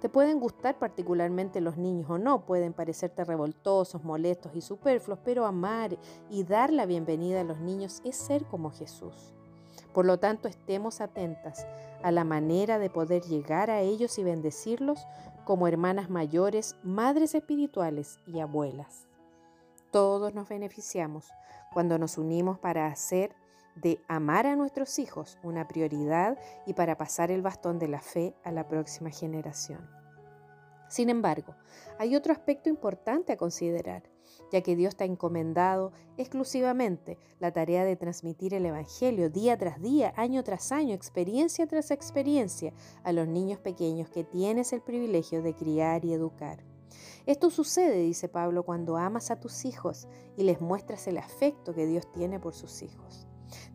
Te 0.00 0.08
pueden 0.08 0.40
gustar 0.40 0.78
particularmente 0.78 1.60
los 1.60 1.76
niños 1.76 2.10
o 2.10 2.18
no, 2.18 2.44
pueden 2.44 2.72
parecerte 2.72 3.24
revoltosos, 3.24 4.04
molestos 4.04 4.54
y 4.54 4.60
superfluos, 4.60 5.20
pero 5.24 5.46
amar 5.46 5.98
y 6.28 6.44
dar 6.44 6.72
la 6.72 6.86
bienvenida 6.86 7.40
a 7.40 7.44
los 7.44 7.58
niños 7.60 8.00
es 8.04 8.16
ser 8.16 8.44
como 8.46 8.70
Jesús. 8.70 9.34
Por 9.92 10.06
lo 10.06 10.18
tanto, 10.18 10.48
estemos 10.48 11.00
atentas 11.00 11.66
a 12.02 12.10
la 12.10 12.24
manera 12.24 12.78
de 12.78 12.90
poder 12.90 13.22
llegar 13.22 13.70
a 13.70 13.80
ellos 13.80 14.18
y 14.18 14.24
bendecirlos 14.24 15.06
como 15.44 15.66
hermanas 15.66 16.10
mayores, 16.10 16.76
madres 16.82 17.34
espirituales 17.34 18.20
y 18.26 18.40
abuelas. 18.40 19.08
Todos 19.90 20.34
nos 20.34 20.48
beneficiamos 20.48 21.28
cuando 21.72 21.98
nos 21.98 22.18
unimos 22.18 22.58
para 22.58 22.86
hacer 22.86 23.34
de 23.74 24.00
amar 24.08 24.46
a 24.46 24.56
nuestros 24.56 24.98
hijos 24.98 25.38
una 25.42 25.66
prioridad 25.66 26.38
y 26.66 26.74
para 26.74 26.96
pasar 26.96 27.30
el 27.30 27.42
bastón 27.42 27.78
de 27.78 27.88
la 27.88 28.00
fe 28.00 28.34
a 28.44 28.52
la 28.52 28.68
próxima 28.68 29.10
generación. 29.10 29.99
Sin 30.90 31.08
embargo, 31.08 31.54
hay 31.98 32.14
otro 32.14 32.34
aspecto 32.34 32.68
importante 32.68 33.32
a 33.32 33.38
considerar 33.38 34.02
ya 34.50 34.62
que 34.62 34.76
Dios 34.76 34.96
te 34.96 35.04
ha 35.04 35.06
encomendado 35.06 35.92
exclusivamente 36.16 37.18
la 37.38 37.52
tarea 37.52 37.84
de 37.84 37.96
transmitir 37.96 38.54
el 38.54 38.66
Evangelio 38.66 39.30
día 39.30 39.56
tras 39.56 39.80
día, 39.80 40.12
año 40.16 40.42
tras 40.44 40.72
año, 40.72 40.94
experiencia 40.94 41.66
tras 41.66 41.90
experiencia 41.90 42.72
a 43.02 43.12
los 43.12 43.28
niños 43.28 43.58
pequeños 43.60 44.08
que 44.10 44.24
tienes 44.24 44.72
el 44.72 44.82
privilegio 44.82 45.42
de 45.42 45.54
criar 45.54 46.04
y 46.04 46.12
educar. 46.12 46.64
Esto 47.26 47.50
sucede, 47.50 47.98
dice 47.98 48.28
Pablo, 48.28 48.64
cuando 48.64 48.96
amas 48.96 49.30
a 49.30 49.38
tus 49.38 49.64
hijos 49.64 50.08
y 50.36 50.42
les 50.42 50.60
muestras 50.60 51.06
el 51.06 51.18
afecto 51.18 51.74
que 51.74 51.86
Dios 51.86 52.10
tiene 52.10 52.40
por 52.40 52.54
sus 52.54 52.82
hijos. 52.82 53.26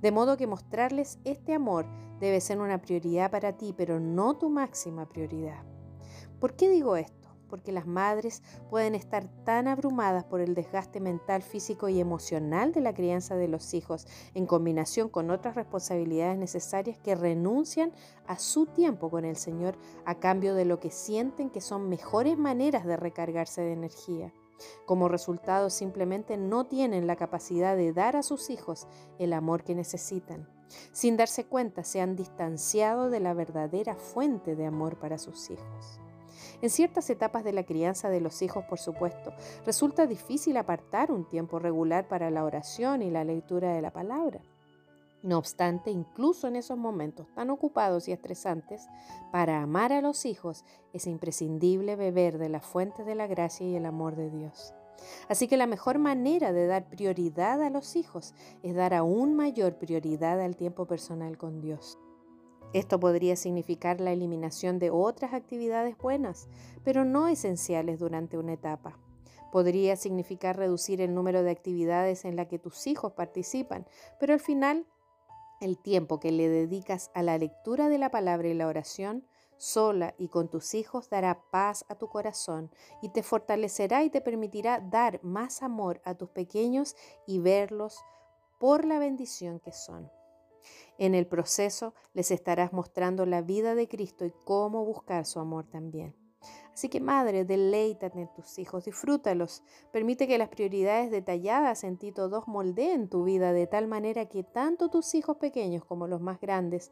De 0.01 0.11
modo 0.11 0.37
que 0.37 0.47
mostrarles 0.47 1.19
este 1.23 1.53
amor 1.53 1.85
debe 2.19 2.41
ser 2.41 2.59
una 2.59 2.81
prioridad 2.81 3.31
para 3.31 3.57
ti, 3.57 3.73
pero 3.75 3.99
no 3.99 4.37
tu 4.37 4.49
máxima 4.49 5.07
prioridad. 5.07 5.74
¿Por 6.45 6.55
qué 6.55 6.69
digo 6.69 6.95
esto? 6.95 7.27
porque 7.49 7.71
las 7.71 7.87
madres 7.87 8.43
pueden 8.69 8.93
estar 8.93 9.27
tan 9.45 9.67
abrumadas 9.67 10.25
por 10.25 10.41
el 10.41 10.53
desgaste 10.53 10.99
mental, 10.99 11.41
físico 11.41 11.89
y 11.89 11.99
emocional 11.99 12.71
de 12.71 12.81
la 12.81 12.93
crianza 12.93 13.35
de 13.35 13.47
los 13.47 13.73
hijos, 13.73 14.05
en 14.35 14.45
combinación 14.45 15.09
con 15.09 15.31
otras 15.31 15.55
responsabilidades 15.55 16.37
necesarias 16.37 16.99
que 16.99 17.15
renuncian 17.15 17.93
a 18.27 18.37
su 18.37 18.67
tiempo 18.67 19.09
con 19.09 19.25
el 19.25 19.37
Señor 19.37 19.75
a 20.05 20.19
cambio 20.19 20.53
de 20.53 20.65
lo 20.65 20.79
que 20.79 20.91
sienten 20.91 21.49
que 21.49 21.61
son 21.61 21.89
mejores 21.89 22.37
maneras 22.37 22.85
de 22.85 22.97
recargarse 22.97 23.61
de 23.61 23.73
energía. 23.73 24.31
Como 24.85 25.07
resultado, 25.07 25.71
simplemente 25.71 26.37
no 26.37 26.67
tienen 26.67 27.07
la 27.07 27.15
capacidad 27.15 27.75
de 27.75 27.91
dar 27.91 28.15
a 28.15 28.23
sus 28.23 28.51
hijos 28.51 28.87
el 29.17 29.33
amor 29.33 29.63
que 29.63 29.73
necesitan. 29.73 30.47
Sin 30.91 31.17
darse 31.17 31.45
cuenta, 31.45 31.83
se 31.83 32.01
han 32.01 32.15
distanciado 32.15 33.09
de 33.09 33.19
la 33.19 33.33
verdadera 33.33 33.95
fuente 33.95 34.55
de 34.55 34.67
amor 34.67 34.99
para 34.99 35.17
sus 35.17 35.49
hijos. 35.49 35.99
En 36.61 36.69
ciertas 36.69 37.09
etapas 37.09 37.43
de 37.43 37.53
la 37.53 37.63
crianza 37.63 38.09
de 38.09 38.21
los 38.21 38.41
hijos, 38.41 38.63
por 38.65 38.79
supuesto, 38.79 39.33
resulta 39.65 40.07
difícil 40.07 40.57
apartar 40.57 41.11
un 41.11 41.27
tiempo 41.27 41.59
regular 41.59 42.07
para 42.07 42.29
la 42.31 42.43
oración 42.43 43.01
y 43.01 43.11
la 43.11 43.23
lectura 43.23 43.73
de 43.73 43.81
la 43.81 43.91
palabra. 43.91 44.41
No 45.25 45.39
obstante, 45.39 45.89
incluso 45.89 46.47
en 46.47 46.55
esos 46.55 46.77
momentos 46.77 47.27
tan 47.33 47.49
ocupados 47.49 48.07
y 48.07 48.11
estresantes, 48.11 48.87
para 49.31 49.61
amar 49.63 49.91
a 49.91 50.01
los 50.01 50.23
hijos 50.25 50.63
es 50.93 51.07
imprescindible 51.07 51.95
beber 51.95 52.37
de 52.37 52.47
la 52.47 52.61
fuente 52.61 53.03
de 53.03 53.15
la 53.15 53.25
gracia 53.25 53.67
y 53.67 53.75
el 53.75 53.87
amor 53.87 54.15
de 54.15 54.29
Dios. 54.29 54.75
Así 55.27 55.47
que 55.47 55.57
la 55.57 55.65
mejor 55.65 55.97
manera 55.97 56.53
de 56.53 56.67
dar 56.67 56.87
prioridad 56.89 57.61
a 57.63 57.71
los 57.71 57.95
hijos 57.95 58.35
es 58.61 58.75
dar 58.75 58.93
aún 58.93 59.35
mayor 59.35 59.77
prioridad 59.77 60.39
al 60.39 60.55
tiempo 60.55 60.85
personal 60.85 61.37
con 61.37 61.59
Dios. 61.59 61.97
Esto 62.73 62.99
podría 62.99 63.35
significar 63.35 64.01
la 64.01 64.11
eliminación 64.11 64.79
de 64.79 64.89
otras 64.89 65.33
actividades 65.33 65.97
buenas, 65.97 66.47
pero 66.83 67.05
no 67.05 67.27
esenciales 67.27 67.99
durante 67.99 68.37
una 68.37 68.53
etapa. 68.53 68.97
Podría 69.51 69.95
significar 69.95 70.57
reducir 70.57 70.99
el 70.99 71.13
número 71.13 71.41
de 71.41 71.51
actividades 71.51 72.25
en 72.25 72.35
las 72.35 72.47
que 72.47 72.59
tus 72.59 72.87
hijos 72.87 73.13
participan, 73.13 73.85
pero 74.19 74.33
al 74.33 74.41
final 74.41 74.85
el 75.61 75.77
tiempo 75.77 76.19
que 76.19 76.31
le 76.31 76.49
dedicas 76.49 77.11
a 77.13 77.23
la 77.23 77.37
lectura 77.37 77.87
de 77.87 77.97
la 77.97 78.11
palabra 78.11 78.49
y 78.49 78.53
la 78.53 78.67
oración, 78.67 79.25
sola 79.57 80.13
y 80.17 80.27
con 80.27 80.49
tus 80.49 80.73
hijos, 80.73 81.09
dará 81.09 81.41
paz 81.49 81.85
a 81.87 81.95
tu 81.95 82.09
corazón 82.09 82.69
y 83.01 83.09
te 83.09 83.23
fortalecerá 83.23 84.03
y 84.03 84.09
te 84.09 84.19
permitirá 84.19 84.79
dar 84.81 85.23
más 85.23 85.63
amor 85.63 86.01
a 86.03 86.15
tus 86.15 86.29
pequeños 86.29 86.95
y 87.25 87.39
verlos 87.39 87.99
por 88.59 88.85
la 88.85 88.99
bendición 88.99 89.59
que 89.59 89.71
son. 89.71 90.11
En 90.97 91.15
el 91.15 91.27
proceso 91.27 91.93
les 92.13 92.31
estarás 92.31 92.73
mostrando 92.73 93.25
la 93.25 93.41
vida 93.41 93.75
de 93.75 93.87
Cristo 93.87 94.25
y 94.25 94.33
cómo 94.43 94.85
buscar 94.85 95.25
su 95.25 95.39
amor 95.39 95.67
también. 95.67 96.15
Así 96.73 96.89
que 96.89 96.99
madre, 96.99 97.45
deleítate 97.45 98.19
en 98.19 98.33
tus 98.33 98.59
hijos, 98.59 98.83
disfrútalos. 98.83 99.63
Permite 99.93 100.27
que 100.27 100.37
las 100.37 100.49
prioridades 100.49 101.09
detalladas 101.09 101.85
en 101.85 101.97
Tito 101.97 102.27
2 102.27 102.47
moldeen 102.47 103.07
tu 103.07 103.23
vida 103.23 103.53
de 103.53 103.65
tal 103.65 103.87
manera 103.87 104.25
que 104.25 104.43
tanto 104.43 104.89
tus 104.89 105.15
hijos 105.15 105.37
pequeños 105.37 105.85
como 105.85 106.05
los 106.05 106.19
más 106.19 106.41
grandes, 106.41 106.91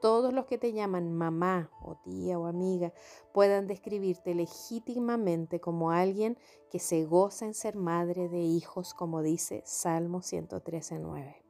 todos 0.00 0.32
los 0.32 0.46
que 0.46 0.58
te 0.58 0.72
llaman 0.72 1.12
mamá 1.12 1.70
o 1.82 1.96
tía 1.96 2.38
o 2.38 2.46
amiga, 2.46 2.92
puedan 3.32 3.66
describirte 3.66 4.34
legítimamente 4.34 5.60
como 5.60 5.90
alguien 5.90 6.38
que 6.70 6.78
se 6.78 7.04
goza 7.04 7.46
en 7.46 7.54
ser 7.54 7.74
madre 7.74 8.28
de 8.28 8.40
hijos, 8.40 8.94
como 8.94 9.22
dice 9.22 9.62
Salmo 9.64 10.20
113.9. 10.20 11.43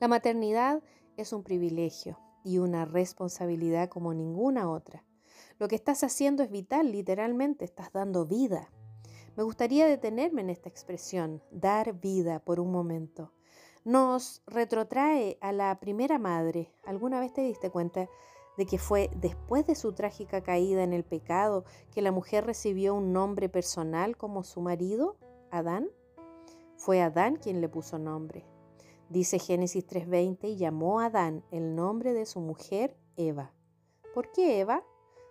La 0.00 0.08
maternidad 0.08 0.82
es 1.16 1.32
un 1.32 1.42
privilegio 1.42 2.18
y 2.44 2.58
una 2.58 2.84
responsabilidad 2.84 3.88
como 3.88 4.14
ninguna 4.14 4.70
otra. 4.70 5.04
Lo 5.58 5.68
que 5.68 5.76
estás 5.76 6.04
haciendo 6.04 6.42
es 6.42 6.50
vital, 6.50 6.92
literalmente, 6.92 7.64
estás 7.64 7.92
dando 7.92 8.24
vida. 8.24 8.70
Me 9.36 9.42
gustaría 9.42 9.86
detenerme 9.86 10.40
en 10.42 10.50
esta 10.50 10.68
expresión, 10.68 11.42
dar 11.50 11.94
vida 11.94 12.40
por 12.40 12.60
un 12.60 12.72
momento. 12.72 13.32
Nos 13.84 14.42
retrotrae 14.46 15.38
a 15.40 15.52
la 15.52 15.78
primera 15.80 16.18
madre. 16.18 16.72
¿Alguna 16.84 17.20
vez 17.20 17.32
te 17.32 17.42
diste 17.42 17.70
cuenta 17.70 18.08
de 18.56 18.66
que 18.66 18.78
fue 18.78 19.10
después 19.16 19.66
de 19.66 19.76
su 19.76 19.92
trágica 19.92 20.42
caída 20.42 20.82
en 20.82 20.92
el 20.92 21.04
pecado 21.04 21.64
que 21.92 22.02
la 22.02 22.10
mujer 22.10 22.44
recibió 22.44 22.94
un 22.94 23.12
nombre 23.12 23.48
personal 23.48 24.16
como 24.16 24.42
su 24.42 24.60
marido, 24.60 25.16
Adán? 25.50 25.88
Fue 26.76 27.00
Adán 27.00 27.36
quien 27.36 27.60
le 27.60 27.68
puso 27.68 27.98
nombre. 27.98 28.44
Dice 29.10 29.38
Génesis 29.38 29.86
3:20 29.86 30.48
y 30.48 30.56
llamó 30.56 31.00
a 31.00 31.06
Adán 31.06 31.42
el 31.50 31.74
nombre 31.74 32.12
de 32.12 32.26
su 32.26 32.40
mujer 32.40 32.94
Eva. 33.16 33.54
¿Por 34.12 34.30
qué 34.32 34.60
Eva? 34.60 34.84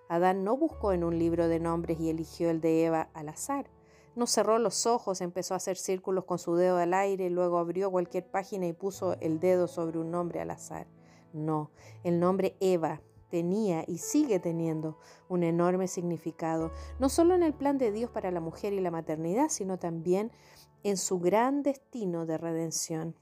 Adán 0.10 0.44
no 0.44 0.58
buscó 0.58 0.94
en 0.94 1.04
un 1.04 1.20
libro 1.20 1.48
de 1.48 1.60
nombres 1.60 2.00
y 2.00 2.10
eligió 2.10 2.50
el 2.50 2.60
de 2.60 2.86
Eva 2.86 3.10
al 3.14 3.30
azar. 3.30 3.70
No 4.16 4.26
cerró 4.26 4.58
los 4.58 4.88
ojos, 4.88 5.22
empezó 5.22 5.54
a 5.54 5.58
hacer 5.58 5.78
círculos 5.78 6.24
con 6.24 6.40
su 6.40 6.56
dedo 6.56 6.78
al 6.78 6.96
aire, 6.96 7.30
luego 7.30 7.60
abrió 7.60 7.92
cualquier 7.92 8.26
página 8.26 8.66
y 8.66 8.74
puso 8.74 9.14
el 9.20 9.40
dedo 9.40 9.68
sobre 9.68 10.00
un 10.00 10.10
nombre 10.10 10.42
al 10.42 10.50
azar. 10.50 10.88
No, 11.32 11.70
el 12.04 12.20
nombre 12.20 12.58
Eva 12.60 13.02
tenía 13.30 13.84
y 13.86 14.00
sigue 14.00 14.40
teniendo 14.40 14.98
un 15.30 15.44
enorme 15.44 15.88
significado, 15.88 16.72
no 16.98 17.10
solo 17.10 17.36
en 17.36 17.44
el 17.44 17.54
plan 17.54 17.78
de 17.78 17.92
Dios 17.92 18.10
para 18.10 18.32
la 18.32 18.40
mujer 18.40 18.74
y 18.74 18.80
la 18.80 18.90
maternidad, 18.90 19.50
sino 19.50 19.78
también 19.78 20.32
en 20.82 20.98
su 20.98 21.20
gran 21.20 21.62
destino 21.62 22.26
de 22.26 22.40
redención. 22.40 23.16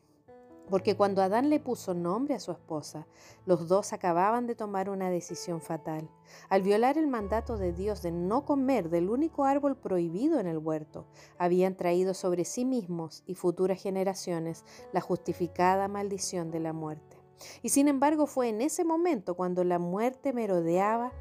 Porque 0.69 0.95
cuando 0.95 1.21
Adán 1.21 1.49
le 1.49 1.59
puso 1.59 1.93
nombre 1.93 2.33
a 2.33 2.39
su 2.39 2.51
esposa, 2.51 3.07
los 3.45 3.67
dos 3.67 3.93
acababan 3.93 4.47
de 4.47 4.55
tomar 4.55 4.89
una 4.89 5.09
decisión 5.09 5.61
fatal. 5.61 6.09
Al 6.49 6.63
violar 6.63 6.97
el 6.97 7.07
mandato 7.07 7.57
de 7.57 7.71
Dios 7.71 8.01
de 8.01 8.11
no 8.11 8.45
comer 8.45 8.89
del 8.89 9.09
único 9.09 9.45
árbol 9.45 9.77
prohibido 9.77 10.39
en 10.39 10.47
el 10.47 10.57
huerto, 10.57 11.05
habían 11.37 11.75
traído 11.75 12.13
sobre 12.13 12.45
sí 12.45 12.65
mismos 12.65 13.23
y 13.27 13.35
futuras 13.35 13.81
generaciones 13.81 14.65
la 14.91 15.01
justificada 15.01 15.87
maldición 15.87 16.49
de 16.49 16.59
la 16.59 16.73
muerte. 16.73 17.17
Y 17.61 17.69
sin 17.69 17.87
embargo 17.87 18.25
fue 18.27 18.49
en 18.49 18.61
ese 18.61 18.83
momento 18.83 19.35
cuando 19.35 19.63
la 19.63 19.77
muerte 19.77 20.33
merodeaba 20.33 21.11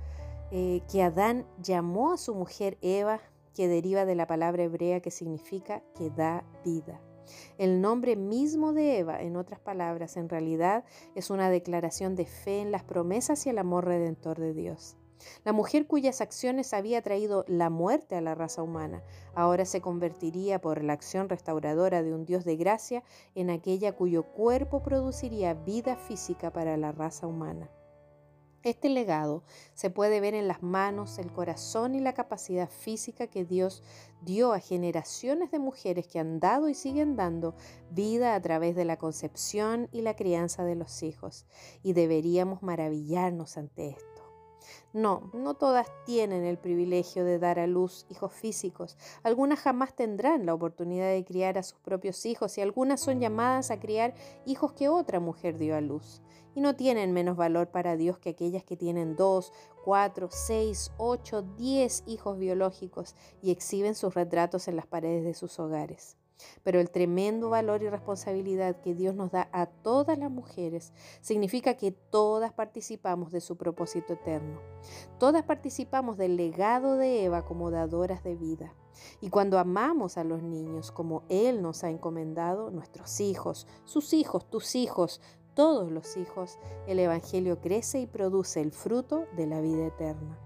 eh, 0.50 0.82
que 0.90 1.02
Adán 1.02 1.46
llamó 1.60 2.12
a 2.12 2.16
su 2.16 2.34
mujer 2.34 2.78
Eva, 2.80 3.20
que 3.54 3.68
deriva 3.68 4.04
de 4.04 4.14
la 4.14 4.26
palabra 4.26 4.64
hebrea 4.64 5.00
que 5.00 5.10
significa 5.10 5.82
que 5.96 6.10
da 6.10 6.44
vida. 6.64 7.00
El 7.58 7.80
nombre 7.80 8.16
mismo 8.16 8.72
de 8.72 8.98
Eva, 8.98 9.20
en 9.20 9.36
otras 9.36 9.60
palabras, 9.60 10.16
en 10.16 10.28
realidad 10.28 10.84
es 11.14 11.30
una 11.30 11.50
declaración 11.50 12.16
de 12.16 12.26
fe 12.26 12.60
en 12.60 12.70
las 12.70 12.84
promesas 12.84 13.46
y 13.46 13.50
el 13.50 13.58
amor 13.58 13.84
redentor 13.84 14.38
de 14.38 14.54
Dios. 14.54 14.96
La 15.44 15.52
mujer 15.52 15.86
cuyas 15.86 16.20
acciones 16.20 16.74
había 16.74 17.02
traído 17.02 17.44
la 17.48 17.70
muerte 17.70 18.16
a 18.16 18.20
la 18.20 18.34
raza 18.34 18.62
humana, 18.62 19.02
ahora 19.34 19.64
se 19.64 19.80
convertiría 19.80 20.60
por 20.60 20.82
la 20.82 20.92
acción 20.92 21.28
restauradora 21.28 22.02
de 22.02 22.12
un 22.12 22.24
Dios 22.24 22.44
de 22.44 22.56
gracia 22.56 23.02
en 23.34 23.50
aquella 23.50 23.92
cuyo 23.92 24.24
cuerpo 24.24 24.82
produciría 24.82 25.54
vida 25.54 25.96
física 25.96 26.52
para 26.52 26.76
la 26.76 26.92
raza 26.92 27.26
humana. 27.26 27.70
Este 28.64 28.88
legado 28.88 29.42
se 29.74 29.90
puede 29.90 30.20
ver 30.20 30.32
en 30.32 30.48
las 30.48 30.62
manos, 30.62 31.18
el 31.18 31.30
corazón 31.30 31.94
y 31.94 32.00
la 32.00 32.14
capacidad 32.14 32.70
física 32.70 33.26
que 33.26 33.44
Dios 33.44 33.82
dio 34.22 34.54
a 34.54 34.58
generaciones 34.58 35.50
de 35.50 35.58
mujeres 35.58 36.08
que 36.08 36.18
han 36.18 36.40
dado 36.40 36.70
y 36.70 36.74
siguen 36.74 37.14
dando 37.14 37.54
vida 37.90 38.34
a 38.34 38.40
través 38.40 38.74
de 38.74 38.86
la 38.86 38.96
concepción 38.96 39.90
y 39.92 40.00
la 40.00 40.16
crianza 40.16 40.64
de 40.64 40.76
los 40.76 41.02
hijos. 41.02 41.44
Y 41.82 41.92
deberíamos 41.92 42.62
maravillarnos 42.62 43.58
ante 43.58 43.90
esto. 43.90 44.13
No, 44.92 45.30
no 45.32 45.54
todas 45.54 45.88
tienen 46.04 46.44
el 46.44 46.58
privilegio 46.58 47.24
de 47.24 47.38
dar 47.38 47.58
a 47.58 47.66
luz 47.66 48.06
hijos 48.08 48.32
físicos. 48.32 48.96
Algunas 49.22 49.60
jamás 49.60 49.94
tendrán 49.94 50.46
la 50.46 50.54
oportunidad 50.54 51.08
de 51.08 51.24
criar 51.24 51.58
a 51.58 51.62
sus 51.62 51.78
propios 51.80 52.24
hijos 52.26 52.56
y 52.58 52.60
algunas 52.60 53.00
son 53.00 53.20
llamadas 53.20 53.70
a 53.70 53.80
criar 53.80 54.14
hijos 54.46 54.72
que 54.72 54.88
otra 54.88 55.20
mujer 55.20 55.58
dio 55.58 55.76
a 55.76 55.80
luz. 55.80 56.22
Y 56.54 56.60
no 56.60 56.76
tienen 56.76 57.12
menos 57.12 57.36
valor 57.36 57.68
para 57.68 57.96
Dios 57.96 58.18
que 58.18 58.30
aquellas 58.30 58.64
que 58.64 58.76
tienen 58.76 59.16
dos, 59.16 59.52
cuatro, 59.84 60.28
seis, 60.30 60.92
ocho, 60.98 61.42
diez 61.42 62.04
hijos 62.06 62.38
biológicos 62.38 63.16
y 63.42 63.50
exhiben 63.50 63.94
sus 63.94 64.14
retratos 64.14 64.68
en 64.68 64.76
las 64.76 64.86
paredes 64.86 65.24
de 65.24 65.34
sus 65.34 65.58
hogares. 65.58 66.16
Pero 66.62 66.80
el 66.80 66.90
tremendo 66.90 67.50
valor 67.50 67.82
y 67.82 67.88
responsabilidad 67.88 68.80
que 68.80 68.94
Dios 68.94 69.14
nos 69.14 69.30
da 69.30 69.48
a 69.52 69.66
todas 69.66 70.18
las 70.18 70.30
mujeres 70.30 70.92
significa 71.20 71.74
que 71.74 71.92
todas 71.92 72.52
participamos 72.52 73.32
de 73.32 73.40
su 73.40 73.56
propósito 73.56 74.14
eterno. 74.14 74.60
Todas 75.18 75.44
participamos 75.44 76.16
del 76.16 76.36
legado 76.36 76.96
de 76.96 77.24
Eva 77.24 77.44
como 77.44 77.70
dadoras 77.70 78.22
de 78.24 78.36
vida. 78.36 78.74
Y 79.20 79.30
cuando 79.30 79.58
amamos 79.58 80.18
a 80.18 80.24
los 80.24 80.42
niños 80.42 80.90
como 80.92 81.22
Él 81.28 81.62
nos 81.62 81.84
ha 81.84 81.90
encomendado, 81.90 82.70
nuestros 82.70 83.20
hijos, 83.20 83.66
sus 83.84 84.12
hijos, 84.12 84.48
tus 84.48 84.74
hijos, 84.74 85.20
todos 85.54 85.90
los 85.90 86.16
hijos, 86.16 86.58
el 86.86 86.98
Evangelio 86.98 87.60
crece 87.60 88.00
y 88.00 88.06
produce 88.06 88.60
el 88.60 88.72
fruto 88.72 89.26
de 89.36 89.46
la 89.46 89.60
vida 89.60 89.86
eterna. 89.86 90.38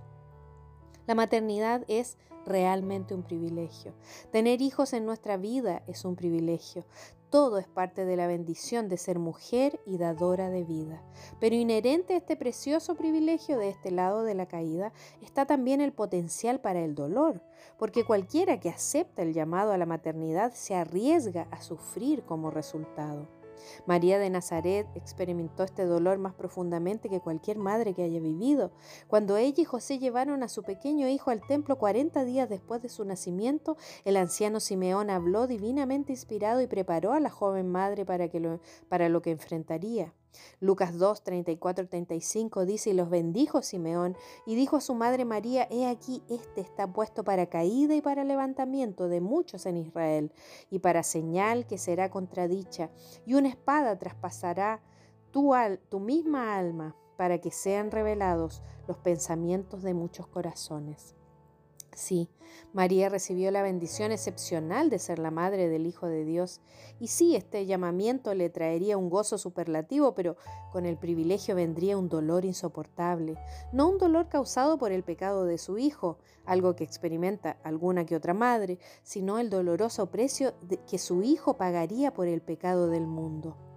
La 1.09 1.15
maternidad 1.15 1.87
es 1.89 2.19
realmente 2.45 3.15
un 3.15 3.23
privilegio. 3.23 3.95
Tener 4.31 4.61
hijos 4.61 4.93
en 4.93 5.07
nuestra 5.07 5.39
vida 5.39 5.83
es 5.87 6.05
un 6.05 6.17
privilegio. 6.17 6.85
Todo 7.31 7.57
es 7.57 7.67
parte 7.67 8.05
de 8.05 8.15
la 8.15 8.27
bendición 8.27 8.91
de 8.91 8.99
ser 8.99 9.19
mujer 9.19 9.81
y 9.87 9.97
dadora 9.97 10.51
de 10.51 10.65
vida. 10.65 11.03
Pero 11.41 11.57
inherente 11.57 12.13
a 12.13 12.19
este 12.19 12.37
precioso 12.37 12.95
privilegio 12.95 13.57
de 13.57 13.71
este 13.71 13.91
lado 13.91 14.23
de 14.23 14.35
la 14.35 14.49
caída 14.49 14.93
está 15.23 15.47
también 15.47 15.81
el 15.81 15.95
potencial 15.95 16.61
para 16.61 16.81
el 16.81 16.95
dolor, 16.95 17.41
porque 17.79 18.05
cualquiera 18.05 18.61
que 18.61 18.69
acepta 18.69 19.23
el 19.23 19.33
llamado 19.33 19.73
a 19.73 19.79
la 19.79 19.87
maternidad 19.87 20.53
se 20.53 20.75
arriesga 20.75 21.49
a 21.51 21.63
sufrir 21.63 22.23
como 22.25 22.51
resultado. 22.51 23.38
María 23.87 24.19
de 24.19 24.31
Nazaret 24.31 24.87
experimentó 24.95 25.65
este 25.65 25.85
dolor 25.85 26.19
más 26.19 26.35
profundamente 26.35 27.09
que 27.09 27.21
cualquier 27.21 27.59
madre 27.59 27.95
que 27.95 28.03
haya 28.03 28.21
vivido. 28.21 28.73
Cuando 29.07 29.37
ella 29.37 29.63
y 29.63 29.65
José 29.65 29.99
llevaron 29.99 30.43
a 30.43 30.49
su 30.49 30.63
pequeño 30.63 31.09
hijo 31.09 31.31
al 31.31 31.47
templo 31.47 31.77
40 31.77 32.25
días 32.25 32.49
después 32.49 32.83
de 32.83 32.89
su 32.89 33.05
nacimiento, 33.05 33.77
el 34.05 34.17
anciano 34.17 34.61
Simeón 34.61 35.11
habló 35.11 35.47
divinamente 35.47 36.13
inspirado 36.13 36.61
y 36.61 36.67
preparó 36.67 37.13
a 37.13 37.21
la 37.21 37.31
joven 37.31 37.71
madre 37.71 38.05
para, 38.05 39.09
lo 39.09 39.23
que 39.23 39.31
enfrentaría. 39.31 40.13
Lucas 40.61 40.99
2, 40.99 41.23
34, 41.23 41.89
35 41.89 42.65
dice, 42.65 42.91
y 42.91 42.93
los 42.95 43.11
bendijo 43.11 43.63
Simeón, 43.63 44.17
y 44.47 44.55
dijo 44.55 44.77
a 44.77 44.81
su 44.81 44.95
madre 44.95 45.25
María, 45.25 45.67
he 45.71 45.87
aquí, 45.87 46.23
este 46.29 46.61
está 46.61 46.87
puesto 46.93 47.25
para 47.25 47.47
caída 47.47 47.95
y 47.95 48.01
para 48.01 48.25
levantamiento 48.25 49.09
de 49.09 49.21
muchos 49.21 49.67
en 49.67 49.77
Israel, 49.77 50.33
y 50.71 50.81
para 50.81 51.03
señal 51.03 51.67
que 51.67 51.79
será 51.79 52.11
contradicha, 52.11 52.91
y 53.27 53.35
una 53.35 53.49
espada 53.49 53.99
traspasará 53.99 54.81
tu, 55.31 55.53
tu 55.89 56.01
misma 56.01 56.57
alma, 56.57 56.97
para 57.17 57.41
que 57.41 57.51
sean 57.51 57.91
revelados 57.91 58.63
los 58.87 58.97
pensamientos 58.99 59.83
de 59.83 59.93
muchos 59.93 60.29
corazones. 60.29 61.18
Sí, 61.95 62.29
María 62.73 63.09
recibió 63.09 63.51
la 63.51 63.63
bendición 63.63 64.13
excepcional 64.13 64.91
de 64.91 64.99
ser 64.99 65.19
la 65.19 65.31
madre 65.31 65.69
del 65.69 65.87
Hijo 65.87 66.07
de 66.07 66.25
Dios. 66.25 66.61
Y 67.01 67.09
sí, 67.09 67.35
este 67.35 67.67
llamamiento 67.67 68.35
le 68.35 68.51
traería 68.51 68.97
un 68.97 69.11
gozo 69.11 69.39
superlativo, 69.39 70.15
pero 70.15 70.37
con 70.71 70.87
el 70.87 70.97
privilegio 70.97 71.55
vendría 71.55 71.97
un 71.97 72.09
dolor 72.09 72.45
insoportable. 72.45 73.37
No 73.73 73.89
un 73.89 73.99
dolor 73.99 74.29
causado 74.29 74.79
por 74.79 74.93
el 74.93 75.03
pecado 75.03 75.45
de 75.45 75.59
su 75.59 75.79
hijo, 75.79 76.19
algo 76.45 76.77
que 76.77 76.85
experimenta 76.85 77.59
alguna 77.65 78.07
que 78.07 78.17
otra 78.17 78.35
madre, 78.35 78.79
sino 79.03 79.39
el 79.39 79.51
doloroso 79.51 80.11
precio 80.11 80.55
que 80.87 80.99
su 80.99 81.23
hijo 81.23 81.57
pagaría 81.57 82.13
por 82.13 82.29
el 82.29 82.43
pecado 82.43 82.89
del 82.89 83.07
mundo. 83.07 83.68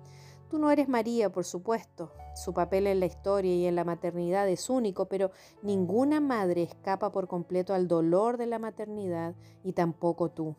Tú 0.51 0.59
no 0.59 0.69
eres 0.69 0.89
María, 0.89 1.31
por 1.31 1.45
supuesto. 1.45 2.11
Su 2.35 2.53
papel 2.53 2.85
en 2.85 2.99
la 2.99 3.05
historia 3.05 3.55
y 3.55 3.67
en 3.67 3.75
la 3.77 3.85
maternidad 3.85 4.49
es 4.49 4.69
único, 4.69 5.05
pero 5.05 5.31
ninguna 5.61 6.19
madre 6.19 6.63
escapa 6.63 7.09
por 7.09 7.29
completo 7.29 7.73
al 7.73 7.87
dolor 7.87 8.35
de 8.35 8.47
la 8.47 8.59
maternidad 8.59 9.33
y 9.63 9.71
tampoco 9.71 10.27
tú. 10.27 10.57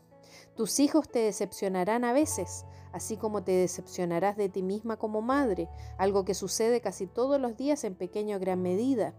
Tus 0.56 0.80
hijos 0.80 1.08
te 1.08 1.20
decepcionarán 1.20 2.04
a 2.04 2.12
veces, 2.12 2.66
así 2.92 3.16
como 3.16 3.42
te 3.42 3.52
decepcionarás 3.52 4.36
de 4.36 4.50
ti 4.50 4.62
misma 4.62 4.98
como 4.98 5.22
madre, 5.22 5.68
algo 5.96 6.24
que 6.26 6.34
sucede 6.34 6.82
casi 6.82 7.06
todos 7.06 7.40
los 7.40 7.56
días 7.56 7.84
en 7.84 7.94
pequeña 7.94 8.36
o 8.36 8.40
gran 8.40 8.60
medida. 8.60 9.14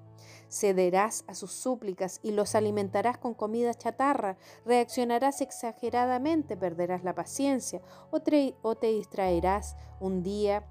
Cederás 0.48 1.26
a 1.28 1.34
sus 1.34 1.52
súplicas 1.52 2.19
y 2.22 2.32
los 2.32 2.54
alimentarás 2.54 3.17
con 3.17 3.34
comida 3.34 3.74
chatarra, 3.74 4.38
reaccionarás 4.63 5.41
exageradamente, 5.41 6.56
perderás 6.56 7.04
la 7.04 7.15
paciencia 7.15 7.82
o 8.12 8.22
o 8.62 8.76
te 8.76 8.88
distraerás 8.88 9.76
un 10.00 10.22
día 10.22 10.67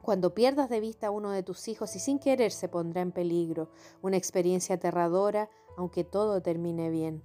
cuando 0.00 0.34
pierdas 0.34 0.70
de 0.70 0.80
vista 0.80 1.08
a 1.08 1.10
uno 1.10 1.30
de 1.30 1.42
tus 1.42 1.68
hijos 1.68 1.94
y 1.94 1.98
sin 1.98 2.18
querer 2.18 2.52
se 2.52 2.68
pondrá 2.68 3.02
en 3.02 3.12
peligro, 3.12 3.70
una 4.00 4.16
experiencia 4.16 4.76
aterradora, 4.76 5.50
aunque 5.76 6.04
todo 6.04 6.40
termine 6.40 6.88
bien. 6.88 7.22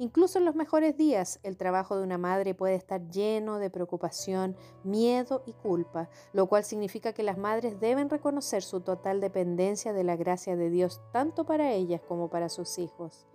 Incluso 0.00 0.38
en 0.38 0.44
los 0.44 0.54
mejores 0.54 0.96
días, 0.96 1.40
el 1.42 1.56
trabajo 1.56 1.96
de 1.96 2.04
una 2.04 2.18
madre 2.18 2.54
puede 2.54 2.76
estar 2.76 3.10
lleno 3.10 3.58
de 3.58 3.68
preocupación, 3.68 4.56
miedo 4.84 5.42
y 5.44 5.52
culpa, 5.54 6.08
lo 6.32 6.46
cual 6.46 6.62
significa 6.62 7.12
que 7.12 7.24
las 7.24 7.36
madres 7.36 7.80
deben 7.80 8.08
reconocer 8.08 8.62
su 8.62 8.80
total 8.80 9.20
dependencia 9.20 9.92
de 9.92 10.04
la 10.04 10.14
gracia 10.14 10.54
de 10.54 10.70
Dios 10.70 11.00
tanto 11.12 11.44
para 11.44 11.72
ellas 11.72 12.00
como 12.06 12.30
para 12.30 12.48
sus 12.48 12.78
hijos. 12.78 13.26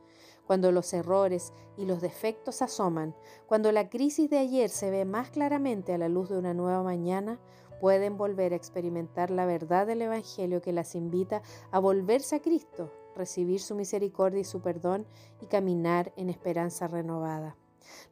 Cuando 0.47 0.71
los 0.71 0.93
errores 0.93 1.51
y 1.75 1.85
los 1.85 2.01
defectos 2.01 2.61
asoman, 2.61 3.13
cuando 3.45 3.73
la 3.73 3.89
crisis 3.89 4.29
de 4.29 4.37
ayer 4.37 4.69
se 4.69 4.89
ve 4.89 5.03
más 5.03 5.31
claramente 5.31 5.93
a 5.93 5.97
la 5.97 6.07
luz 6.07 6.29
de 6.29 6.37
una 6.37 6.53
nueva 6.53 6.81
mañana, 6.81 7.41
pueden 7.81 8.15
volver 8.15 8.53
a 8.53 8.57
experimentar 8.57 9.31
la 9.31 9.45
verdad 9.45 9.85
del 9.85 10.01
Evangelio 10.01 10.61
que 10.61 10.71
las 10.71 10.95
invita 10.95 11.41
a 11.71 11.79
volverse 11.79 12.37
a 12.37 12.41
Cristo 12.41 12.89
recibir 13.15 13.59
su 13.59 13.75
misericordia 13.75 14.41
y 14.41 14.45
su 14.45 14.61
perdón 14.61 15.05
y 15.41 15.47
caminar 15.47 16.13
en 16.15 16.29
esperanza 16.29 16.87
renovada. 16.87 17.57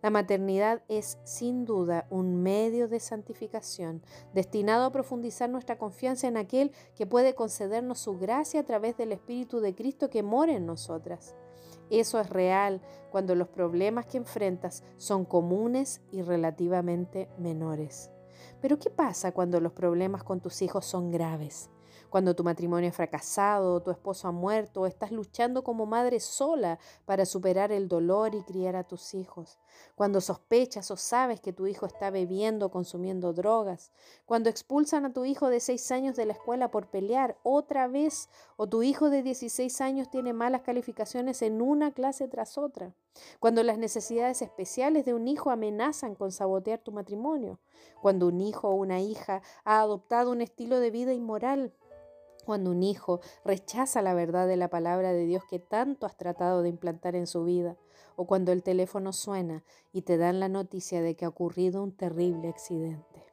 La 0.02 0.10
maternidad 0.10 0.84
es 0.88 1.18
sin 1.24 1.66
duda 1.66 2.08
un 2.10 2.42
medio 2.42 2.88
de 2.88 3.00
santificación 3.00 4.02
destinado 4.34 4.86
a 4.86 4.92
profundizar 4.92 5.50
nuestra 5.50 5.78
confianza 5.78 6.28
en 6.28 6.38
aquel 6.38 6.72
que 6.96 7.06
puede 7.06 7.36
concedernos 7.36 8.00
su 8.00 8.18
gracia 8.18 8.62
a 8.62 8.66
través 8.66 8.98
del 8.98 9.12
Espíritu 9.12 9.60
de 9.60 9.76
Cristo 9.76 10.10
que 10.10 10.24
mora 10.24 10.54
en 10.54 10.66
nosotras. 10.66 11.36
Eso 11.90 12.20
es 12.20 12.30
real 12.30 12.82
cuando 13.12 13.36
los 13.36 13.50
problemas 13.50 14.06
que 14.06 14.18
enfrentas 14.18 14.84
son 14.98 15.26
comunes 15.26 16.02
y 16.12 16.22
relativamente 16.22 17.30
menores. 17.38 18.12
Pero 18.62 18.80
¿qué 18.80 18.90
pasa 18.90 19.34
cuando 19.34 19.60
los 19.60 19.74
problemas 19.74 20.24
con 20.24 20.40
tus 20.40 20.62
hijos 20.62 20.86
son 20.86 21.12
graves? 21.12 21.70
Cuando 22.12 22.36
tu 22.36 22.43
matrimonio 22.43 22.89
ha 22.89 22.91
fracasado, 22.91 23.82
tu 23.82 23.89
esposo 23.89 24.28
ha 24.28 24.34
muerto, 24.34 24.86
estás 24.86 25.13
luchando 25.13 25.63
como 25.63 25.86
madre 25.86 26.19
sola 26.19 26.78
para 27.06 27.26
superar 27.26 27.71
el 27.71 27.88
dolor 27.88 28.36
y 28.36 28.43
criar 28.43 28.76
a 28.76 28.84
tus 28.84 29.13
hijos. 29.13 29.60
Cuando 29.95 30.19
sospechas 30.19 30.91
o 30.91 30.97
sabes 30.97 31.39
que 31.39 31.54
tu 31.54 31.67
hijo 31.67 31.86
está 31.86 32.10
bebiendo 32.10 32.65
o 32.65 32.69
consumiendo 32.69 33.32
drogas. 33.32 33.93
Cuando 34.26 34.50
expulsan 34.50 35.06
a 35.06 35.13
tu 35.13 35.24
hijo 35.24 35.47
de 35.47 35.62
6 35.62 35.89
años 35.93 36.17
de 36.17 36.26
la 36.26 36.34
escuela 36.34 36.69
por 36.69 36.88
pelear 36.88 37.38
otra 37.43 37.88
vez. 37.88 38.28
O 38.58 38.67
tu 38.67 38.84
hijo 38.84 39.10
de 39.10 39.24
16 39.24 39.80
años 39.80 40.10
tiene 40.10 40.34
malas 40.34 40.63
calificaciones 40.63 41.41
en 41.41 41.62
una 41.62 41.93
clase 41.93 42.28
tras 42.28 42.58
otra. 42.58 42.93
Cuando 43.39 43.63
las 43.63 43.78
necesidades 43.78 44.41
especiales 44.41 45.06
de 45.06 45.13
un 45.13 45.30
hijo 45.30 45.50
amenazan 45.50 46.15
con 46.15 46.34
sabotear 46.34 46.80
tu 46.80 46.91
matrimonio. 46.91 47.60
Cuando 48.02 48.28
un 48.28 48.41
hijo 48.41 48.67
o 48.67 48.76
una 48.76 49.00
hija 49.00 49.41
ha 49.63 49.80
adoptado 49.80 50.32
un 50.32 50.41
estilo 50.41 50.82
de 50.82 50.91
vida 50.91 51.13
inmoral 51.13 51.74
cuando 52.46 52.72
un 52.72 52.84
hijo 52.84 53.22
rechaza 53.46 54.02
la 54.02 54.14
verdad 54.14 54.48
de 54.48 54.58
la 54.58 54.70
palabra 54.70 55.14
de 55.14 55.26
Dios 55.26 55.44
que 55.50 55.60
tanto 55.60 56.06
has 56.06 56.18
tratado 56.18 56.62
de 56.62 56.70
implantar 56.70 57.16
en 57.16 57.28
su 57.28 57.44
vida, 57.44 57.78
o 58.16 58.26
cuando 58.28 58.52
el 58.52 58.64
teléfono 58.64 59.14
suena 59.14 59.64
y 59.92 60.04
te 60.04 60.18
dan 60.18 60.40
la 60.40 60.50
noticia 60.50 61.02
de 61.02 61.16
que 61.16 61.26
ha 61.26 61.30
ocurrido 61.30 61.82
un 61.84 61.96
terrible 61.96 62.50
accidente. 62.50 63.26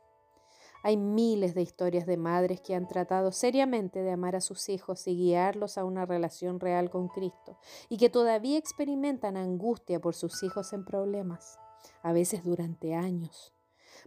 Hay 0.85 0.97
miles 0.97 1.55
de 1.55 1.63
historias 1.63 2.07
de 2.07 2.17
madres 2.17 2.61
que 2.61 2.75
han 2.75 2.87
tratado 2.87 3.33
seriamente 3.33 4.03
de 4.03 4.13
amar 4.13 4.37
a 4.37 4.41
sus 4.41 4.69
hijos 4.69 5.07
y 5.09 5.17
guiarlos 5.17 5.77
a 5.77 5.85
una 5.85 6.07
relación 6.07 6.61
real 6.61 6.89
con 6.89 7.09
Cristo, 7.09 7.59
y 7.89 7.97
que 7.97 8.11
todavía 8.11 8.59
experimentan 8.59 9.37
angustia 9.37 10.01
por 10.01 10.15
sus 10.15 10.43
hijos 10.43 10.73
en 10.73 10.85
problemas, 10.85 11.59
a 12.03 12.13
veces 12.13 12.45
durante 12.45 12.95
años. 12.95 13.58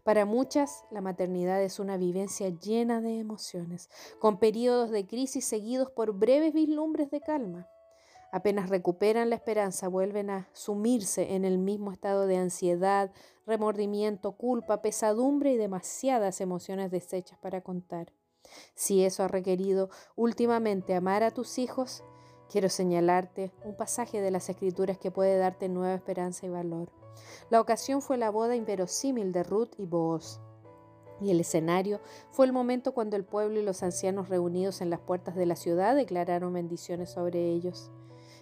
Para 0.04 0.26
muchas, 0.26 0.86
la 0.92 1.02
maternidad 1.02 1.62
es 1.62 1.80
una 1.80 1.98
vivencia 1.98 2.50
llena 2.50 3.02
de 3.02 3.20
emociones, 3.20 3.90
con 4.20 4.40
periodos 4.40 4.92
de 4.92 5.06
crisis 5.06 5.46
seguidos 5.46 5.90
por 5.92 6.14
breves 6.14 6.54
vislumbres 6.54 7.12
de 7.12 7.22
calma. 7.22 7.68
Apenas 8.32 8.70
recuperan 8.70 9.30
la 9.30 9.36
esperanza, 9.36 9.90
vuelven 9.90 10.30
a 10.30 10.48
sumirse 10.54 11.36
en 11.36 11.44
el 11.44 11.58
mismo 11.58 11.92
estado 11.92 12.28
de 12.28 12.38
ansiedad, 12.38 13.12
remordimiento, 13.46 14.32
culpa, 14.34 14.82
pesadumbre 14.82 15.52
y 15.52 15.58
demasiadas 15.58 16.40
emociones 16.40 16.92
deshechas 16.92 17.38
para 17.40 17.62
contar. 17.62 18.14
Si 18.74 19.04
eso 19.04 19.24
ha 19.24 19.28
requerido 19.28 19.90
últimamente 20.16 20.96
amar 20.96 21.24
a 21.24 21.32
tus 21.32 21.58
hijos, 21.58 22.04
quiero 22.52 22.68
señalarte 22.68 23.54
un 23.64 23.76
pasaje 23.76 24.20
de 24.20 24.30
las 24.30 24.50
Escrituras 24.50 24.98
que 24.98 25.10
puede 25.10 25.38
darte 25.38 25.70
nueva 25.70 25.96
esperanza 25.96 26.46
y 26.46 26.50
valor. 26.50 26.92
La 27.50 27.62
ocasión 27.62 28.02
fue 28.02 28.18
la 28.18 28.30
boda 28.30 28.58
inverosímil 28.58 29.32
de 29.32 29.44
Ruth 29.44 29.72
y 29.78 29.86
Booz. 29.86 30.42
Y 31.22 31.32
el 31.32 31.40
escenario 31.40 32.02
fue 32.32 32.46
el 32.46 32.52
momento 32.52 32.94
cuando 32.94 33.16
el 33.16 33.24
pueblo 33.24 33.60
y 33.60 33.64
los 33.64 33.84
ancianos 33.84 34.28
reunidos 34.28 34.82
en 34.82 34.90
las 34.90 35.00
puertas 35.00 35.36
de 35.36 35.46
la 35.46 35.56
ciudad 35.56 35.96
declararon 35.96 36.52
bendiciones 36.52 37.12
sobre 37.12 37.52
ellos. 37.52 37.90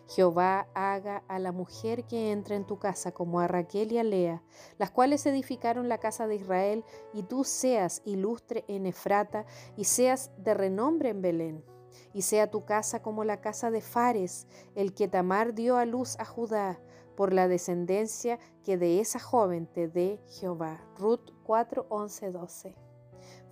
Jehová 0.08 0.67
haga 0.74 1.24
a 1.28 1.38
la 1.38 1.52
mujer 1.52 2.06
que 2.06 2.32
entra 2.32 2.56
en 2.56 2.65
tu 2.65 2.80
casa 2.80 3.12
como 3.12 3.39
a 3.39 3.48
Raquel 3.48 3.91
y 3.91 4.00
a 4.00 4.04
Lea, 4.04 4.41
las 4.80 4.89
cuales 4.89 5.24
edificaron 5.28 5.88
la 5.88 6.00
casa 6.00 6.26
de 6.26 6.36
Israel, 6.36 6.84
y 7.13 7.22
tú 7.22 7.43
seas 7.43 8.02
ilustre 8.06 8.65
en 8.67 8.88
Efrata 8.88 9.45
y 9.78 9.84
seas 9.84 10.32
de 10.38 10.56
renombre 10.56 11.10
en 11.10 11.22
Belén. 11.22 11.78
Y 12.13 12.23
sea 12.23 12.49
tu 12.49 12.65
casa 12.65 13.01
como 13.01 13.23
la 13.23 13.41
casa 13.41 13.71
de 13.71 13.81
Fares, 13.81 14.47
el 14.75 14.93
que 14.93 15.07
Tamar 15.07 15.53
dio 15.53 15.77
a 15.77 15.85
luz 15.85 16.15
a 16.19 16.25
Judá, 16.25 16.79
por 17.15 17.33
la 17.33 17.47
descendencia 17.47 18.39
que 18.63 18.77
de 18.77 18.99
esa 19.01 19.19
joven 19.19 19.67
te 19.67 19.88
dé 19.88 20.21
Jehová. 20.27 20.81
Ruth 20.97 21.31
4, 21.43 21.85
11, 21.89 22.31
12. 22.31 22.75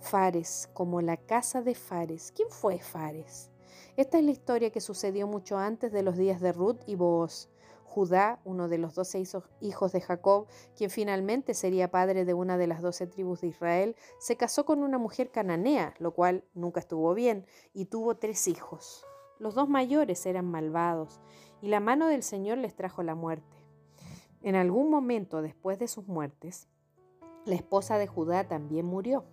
Fares, 0.00 0.70
como 0.72 1.00
la 1.02 1.16
casa 1.16 1.60
de 1.60 1.74
Fares. 1.74 2.32
¿Quién 2.34 2.48
fue 2.50 2.78
Fares? 2.78 3.50
Esta 3.96 4.18
es 4.18 4.24
la 4.24 4.30
historia 4.30 4.70
que 4.70 4.80
sucedió 4.80 5.26
mucho 5.26 5.58
antes 5.58 5.92
de 5.92 6.02
los 6.02 6.16
días 6.16 6.40
de 6.40 6.52
Ruth 6.52 6.80
y 6.86 6.94
Booz. 6.94 7.48
Judá, 7.88 8.40
uno 8.44 8.68
de 8.68 8.78
los 8.78 8.94
doce 8.94 9.22
hijos 9.60 9.92
de 9.92 10.00
Jacob, 10.00 10.46
quien 10.76 10.90
finalmente 10.90 11.54
sería 11.54 11.90
padre 11.90 12.24
de 12.24 12.34
una 12.34 12.58
de 12.58 12.66
las 12.66 12.82
doce 12.82 13.06
tribus 13.06 13.40
de 13.40 13.48
Israel, 13.48 13.96
se 14.18 14.36
casó 14.36 14.64
con 14.66 14.82
una 14.82 14.98
mujer 14.98 15.30
cananea, 15.30 15.94
lo 15.98 16.12
cual 16.12 16.44
nunca 16.54 16.80
estuvo 16.80 17.14
bien, 17.14 17.46
y 17.72 17.86
tuvo 17.86 18.16
tres 18.16 18.46
hijos. 18.46 19.04
Los 19.38 19.54
dos 19.54 19.68
mayores 19.68 20.26
eran 20.26 20.44
malvados, 20.44 21.20
y 21.62 21.68
la 21.68 21.80
mano 21.80 22.08
del 22.08 22.22
Señor 22.22 22.58
les 22.58 22.76
trajo 22.76 23.02
la 23.02 23.14
muerte. 23.14 23.56
En 24.42 24.54
algún 24.54 24.90
momento 24.90 25.40
después 25.40 25.78
de 25.78 25.88
sus 25.88 26.06
muertes, 26.06 26.68
la 27.46 27.54
esposa 27.54 27.96
de 27.96 28.06
Judá 28.06 28.46
también 28.46 28.84
murió. 28.84 29.24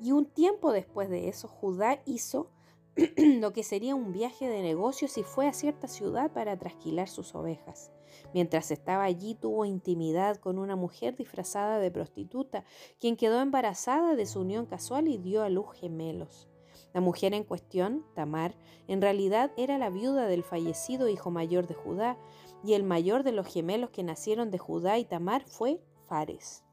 Y 0.00 0.12
un 0.12 0.26
tiempo 0.26 0.72
después 0.72 1.10
de 1.10 1.28
eso, 1.28 1.46
Judá 1.46 2.00
hizo 2.06 2.50
lo 3.16 3.52
que 3.52 3.62
sería 3.62 3.94
un 3.94 4.12
viaje 4.12 4.48
de 4.48 4.62
negocios 4.62 5.16
y 5.16 5.22
fue 5.22 5.48
a 5.48 5.52
cierta 5.52 5.88
ciudad 5.88 6.30
para 6.32 6.58
trasquilar 6.58 7.08
sus 7.08 7.34
ovejas. 7.34 7.90
Mientras 8.34 8.70
estaba 8.70 9.04
allí 9.04 9.34
tuvo 9.34 9.64
intimidad 9.64 10.36
con 10.36 10.58
una 10.58 10.76
mujer 10.76 11.16
disfrazada 11.16 11.78
de 11.78 11.90
prostituta, 11.90 12.64
quien 13.00 13.16
quedó 13.16 13.40
embarazada 13.40 14.14
de 14.14 14.26
su 14.26 14.40
unión 14.40 14.66
casual 14.66 15.08
y 15.08 15.16
dio 15.16 15.42
a 15.42 15.48
luz 15.48 15.72
gemelos. 15.74 16.48
La 16.92 17.00
mujer 17.00 17.32
en 17.32 17.44
cuestión, 17.44 18.04
Tamar, 18.14 18.54
en 18.86 19.00
realidad 19.00 19.50
era 19.56 19.78
la 19.78 19.88
viuda 19.88 20.26
del 20.26 20.42
fallecido 20.42 21.08
hijo 21.08 21.30
mayor 21.30 21.66
de 21.66 21.74
Judá, 21.74 22.18
y 22.62 22.74
el 22.74 22.84
mayor 22.84 23.22
de 23.22 23.32
los 23.32 23.46
gemelos 23.46 23.90
que 23.90 24.02
nacieron 24.02 24.50
de 24.50 24.58
Judá 24.58 24.98
y 24.98 25.04
Tamar 25.04 25.44
fue 25.46 25.80
Fares. 26.06 26.64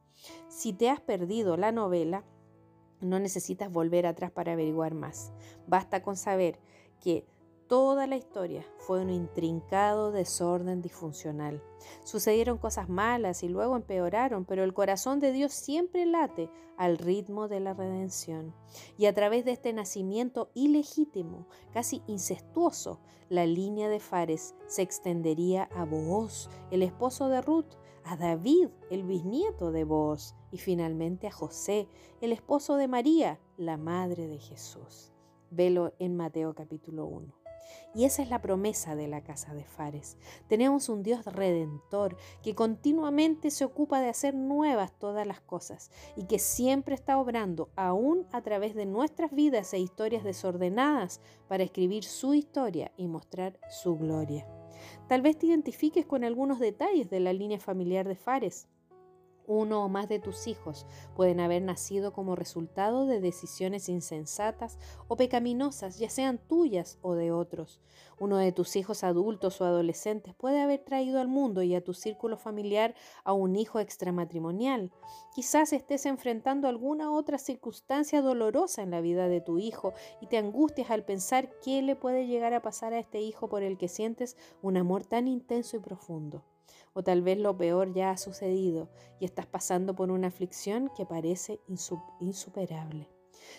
Si 0.50 0.74
te 0.74 0.90
has 0.90 1.00
perdido 1.00 1.56
la 1.56 1.72
novela, 1.72 2.26
no 3.02 3.20
necesitas 3.20 3.72
volver 3.72 4.06
atrás 4.06 4.32
para 4.32 4.54
averiguar 4.54 4.94
más. 4.94 5.32
Basta 5.68 6.02
con 6.02 6.16
saber 6.16 6.60
que 7.00 7.26
toda 7.68 8.08
la 8.08 8.18
historia 8.18 8.66
fue 8.80 9.00
un 9.00 9.12
intrincado 9.12 10.12
desorden 10.12 10.82
disfuncional. 10.82 11.62
Sucedieron 12.04 12.58
cosas 12.58 12.90
malas 12.90 13.44
y 13.44 13.48
luego 13.48 13.76
empeoraron, 13.76 14.44
pero 14.44 14.64
el 14.64 14.74
corazón 14.74 15.20
de 15.20 15.32
Dios 15.32 15.54
siempre 15.54 16.08
late 16.08 16.50
al 16.78 16.98
ritmo 16.98 17.48
de 17.48 17.60
la 17.60 17.76
redención. 17.76 18.56
Y 18.98 19.06
a 19.06 19.14
través 19.14 19.46
de 19.46 19.52
este 19.52 19.72
nacimiento 19.72 20.50
ilegítimo, 20.56 21.46
casi 21.72 22.02
incestuoso, 22.08 23.00
la 23.30 23.46
línea 23.46 23.88
de 23.88 24.00
Fares 24.00 24.56
se 24.66 24.82
extendería 24.82 25.70
a 25.76 25.86
Booz, 25.86 26.50
el 26.72 26.82
esposo 26.82 27.30
de 27.30 27.42
Ruth, 27.42 27.76
a 28.04 28.18
David, 28.18 28.70
el 28.90 29.04
bisnieto 29.04 29.72
de 29.72 29.84
Booz, 29.84 30.36
y 30.52 30.58
finalmente 30.58 31.28
a 31.28 31.32
José, 31.32 31.88
el 32.22 32.32
esposo 32.32 32.76
de 32.76 32.88
María, 32.88 33.40
la 33.58 33.78
madre 33.78 34.28
de 34.28 34.40
Jesús. 34.40 35.14
Velo 35.52 35.94
en 36.00 36.16
Mateo 36.16 36.54
capítulo 36.54 37.06
1. 37.06 37.40
Y 37.94 38.06
esa 38.06 38.22
es 38.22 38.30
la 38.30 38.42
promesa 38.42 38.96
de 38.96 39.08
la 39.08 39.24
casa 39.24 39.54
de 39.54 39.64
Fares. 39.64 40.18
Tenemos 40.48 40.90
un 40.90 41.04
Dios 41.04 41.26
redentor 41.26 42.18
que 42.44 42.56
continuamente 42.56 43.50
se 43.52 43.66
ocupa 43.66 44.00
de 44.00 44.10
hacer 44.10 44.36
nuevas 44.36 44.94
todas 45.00 45.26
las 45.26 45.42
cosas 45.42 45.92
y 46.16 46.26
que 46.26 46.40
siempre 46.40 46.96
está 46.96 47.18
obrando, 47.18 47.70
aún 47.76 48.28
a 48.32 48.42
través 48.42 48.76
de 48.76 48.86
nuestras 48.86 49.32
vidas 49.32 49.74
e 49.74 49.80
historias 49.80 50.24
desordenadas, 50.24 51.22
para 51.48 51.64
escribir 51.64 52.04
su 52.04 52.34
historia 52.34 52.92
y 52.96 53.08
mostrar 53.08 53.60
su 53.70 53.98
gloria. 53.98 54.59
Tal 55.08 55.22
vez 55.22 55.38
te 55.38 55.48
identifiques 55.48 56.06
con 56.06 56.24
algunos 56.24 56.60
detalles 56.60 57.10
de 57.10 57.20
la 57.20 57.34
línea 57.34 57.60
familiar 57.60 58.08
de 58.08 58.16
Fares. 58.16 58.68
Uno 59.52 59.84
o 59.84 59.90
más 59.90 60.08
de 60.08 60.20
tus 60.20 60.46
hijos 60.46 60.86
pueden 61.16 61.40
haber 61.40 61.64
nacido 61.64 62.14
como 62.14 62.36
resultado 62.36 63.08
de 63.08 63.20
decisiones 63.20 63.90
insensatas 63.90 64.78
o 65.08 65.16
pecaminosas, 65.18 65.98
ya 65.98 66.08
sean 66.08 66.38
tuyas 66.38 67.00
o 67.02 67.16
de 67.16 67.32
otros. 67.32 67.82
Uno 68.20 68.38
de 68.38 68.52
tus 68.52 68.76
hijos 68.76 69.04
adultos 69.04 69.60
o 69.60 69.66
adolescentes 69.66 70.36
puede 70.36 70.62
haber 70.62 70.82
traído 70.82 71.20
al 71.20 71.30
mundo 71.30 71.64
y 71.64 71.74
a 71.74 71.84
tu 71.84 71.96
círculo 71.96 72.38
familiar 72.38 72.94
a 73.24 73.34
un 73.34 73.56
hijo 73.56 73.80
extramatrimonial. 73.80 74.92
Quizás 75.34 75.74
estés 75.74 76.06
enfrentando 76.06 76.68
alguna 76.68 77.12
otra 77.12 77.40
circunstancia 77.40 78.22
dolorosa 78.22 78.84
en 78.84 78.92
la 78.92 79.02
vida 79.02 79.28
de 79.28 79.42
tu 79.42 79.58
hijo 79.58 79.94
y 80.22 80.28
te 80.28 80.38
angustias 80.38 80.92
al 80.92 81.06
pensar 81.06 81.50
qué 81.64 81.82
le 81.82 81.96
puede 81.96 82.28
llegar 82.28 82.54
a 82.54 82.62
pasar 82.62 82.94
a 82.94 83.00
este 83.00 83.20
hijo 83.20 83.50
por 83.50 83.64
el 83.64 83.80
que 83.80 83.88
sientes 83.88 84.38
un 84.62 84.78
amor 84.78 85.08
tan 85.08 85.28
intenso 85.28 85.76
y 85.76 85.80
profundo. 85.80 86.44
O 87.00 87.02
tal 87.02 87.22
vez 87.22 87.38
lo 87.38 87.56
peor 87.56 87.94
ya 87.94 88.12
ha 88.12 88.18
sucedido 88.18 88.90
y 89.22 89.24
estás 89.24 89.46
pasando 89.46 89.96
por 89.96 90.12
una 90.12 90.28
aflicción 90.28 90.92
que 90.98 91.06
parece 91.06 91.62
insuperable. 92.20 93.08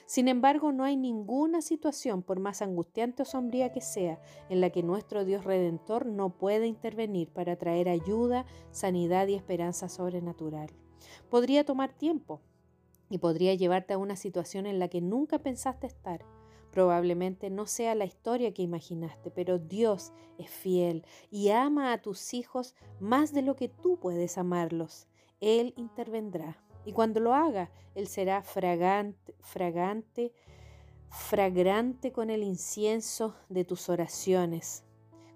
Sin 0.05 0.29
embargo, 0.29 0.72
no 0.72 0.85
hay 0.85 0.98
ninguna 0.98 1.62
situación, 1.62 2.22
por 2.22 2.38
más 2.38 2.61
angustiante 2.61 3.22
o 3.22 3.24
sombría 3.24 3.72
que 3.72 3.81
sea, 3.81 4.20
en 4.50 4.61
la 4.61 4.68
que 4.68 4.83
nuestro 4.83 5.24
Dios 5.24 5.46
Redentor 5.46 6.05
no 6.05 6.37
pueda 6.37 6.66
intervenir 6.66 7.33
para 7.33 7.57
traer 7.57 7.88
ayuda, 7.88 8.44
sanidad 8.72 9.26
y 9.29 9.37
esperanza 9.37 9.88
sobrenatural. 9.88 10.68
Podría 11.31 11.64
tomar 11.64 11.94
tiempo 11.94 12.42
y 13.09 13.16
podría 13.16 13.55
llevarte 13.55 13.94
a 13.94 13.98
una 13.98 14.16
situación 14.16 14.66
en 14.66 14.79
la 14.79 14.88
que 14.88 15.00
nunca 15.00 15.38
pensaste 15.38 15.87
estar, 15.87 16.26
Probablemente 16.70 17.50
no 17.50 17.66
sea 17.66 17.94
la 17.94 18.04
historia 18.04 18.54
que 18.54 18.62
imaginaste, 18.62 19.30
pero 19.30 19.59
Dios 19.59 20.12
es 20.38 20.48
fiel 20.48 21.04
y 21.30 21.50
ama 21.50 21.92
a 21.92 22.00
tus 22.00 22.33
hijos 22.33 22.76
más 23.00 23.33
de 23.33 23.42
lo 23.42 23.56
que 23.56 23.68
tú 23.68 23.98
puedes 23.98 24.38
amarlos. 24.38 25.09
Él 25.40 25.74
intervendrá. 25.76 26.62
Y 26.85 26.92
cuando 26.92 27.20
lo 27.20 27.35
haga, 27.35 27.70
Él 27.94 28.06
será 28.06 28.42
fragante, 28.42 29.35
fragante, 29.40 30.33
fragrante 31.09 32.12
con 32.12 32.30
el 32.30 32.42
incienso 32.42 33.35
de 33.48 33.64
tus 33.64 33.88
oraciones, 33.88 34.85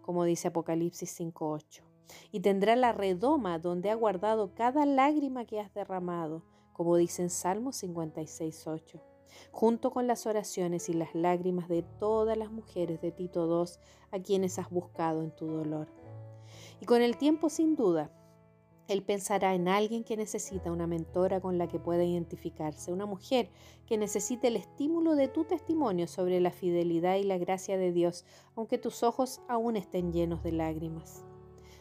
como 0.02 0.24
dice 0.24 0.48
Apocalipsis 0.48 1.20
5.8. 1.20 1.82
Y 2.30 2.40
tendrá 2.40 2.76
la 2.76 2.92
redoma 2.92 3.58
donde 3.58 3.90
ha 3.90 3.94
guardado 3.94 4.54
cada 4.54 4.86
lágrima 4.86 5.44
que 5.44 5.60
has 5.60 5.74
derramado, 5.74 6.44
como 6.72 6.96
dice 6.96 7.22
en 7.22 7.30
Salmo 7.30 7.72
56.8 7.72 9.13
junto 9.52 9.90
con 9.90 10.06
las 10.06 10.26
oraciones 10.26 10.88
y 10.88 10.94
las 10.94 11.14
lágrimas 11.14 11.68
de 11.68 11.82
todas 11.82 12.36
las 12.36 12.50
mujeres 12.50 13.00
de 13.00 13.12
Tito 13.12 13.46
II 13.46 13.70
a 14.10 14.22
quienes 14.22 14.58
has 14.58 14.70
buscado 14.70 15.22
en 15.22 15.30
tu 15.34 15.46
dolor. 15.46 15.88
Y 16.80 16.86
con 16.86 17.02
el 17.02 17.16
tiempo, 17.16 17.48
sin 17.48 17.76
duda, 17.76 18.10
él 18.86 19.02
pensará 19.02 19.54
en 19.54 19.66
alguien 19.66 20.04
que 20.04 20.16
necesita 20.16 20.70
una 20.70 20.86
mentora 20.86 21.40
con 21.40 21.56
la 21.56 21.68
que 21.68 21.78
pueda 21.78 22.04
identificarse, 22.04 22.92
una 22.92 23.06
mujer 23.06 23.48
que 23.86 23.96
necesite 23.96 24.48
el 24.48 24.56
estímulo 24.56 25.14
de 25.14 25.28
tu 25.28 25.44
testimonio 25.44 26.06
sobre 26.06 26.38
la 26.40 26.50
fidelidad 26.50 27.16
y 27.16 27.22
la 27.22 27.38
gracia 27.38 27.78
de 27.78 27.92
Dios, 27.92 28.26
aunque 28.56 28.76
tus 28.76 29.02
ojos 29.02 29.40
aún 29.48 29.76
estén 29.76 30.12
llenos 30.12 30.42
de 30.42 30.52
lágrimas. 30.52 31.24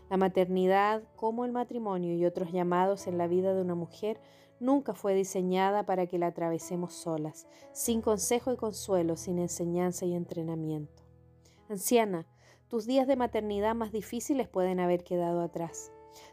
La 0.09 0.15
maternidad, 0.15 1.03
como 1.15 1.43
el 1.43 1.51
matrimonio 1.51 2.13
y 2.13 2.25
otros 2.25 2.51
llamados 2.51 3.07
en 3.07 3.17
la 3.17 3.27
vida 3.27 3.53
de 3.53 3.61
una 3.61 3.75
mujer, 3.75 4.21
nunca 4.63 4.93
fue 4.93 5.13
diseñada 5.13 5.85
para 5.85 6.07
que 6.07 6.17
la 6.17 6.27
atravesemos 6.27 6.93
solas, 6.93 7.47
sin 7.73 8.01
consejo 8.01 8.53
y 8.53 8.57
consuelo, 8.57 9.17
sin 9.17 9.37
enseñanza 9.39 10.05
y 10.05 10.15
entrenamiento. 10.15 11.03
Anciana, 11.69 12.25
tus 12.67 12.85
días 12.85 13.05
de 13.05 13.15
maternidad 13.15 13.75
más 13.75 13.91
difíciles 13.91 14.47
pueden 14.47 14.79
haber 14.79 15.03
quedado 15.03 15.41
atrás. 15.41 15.91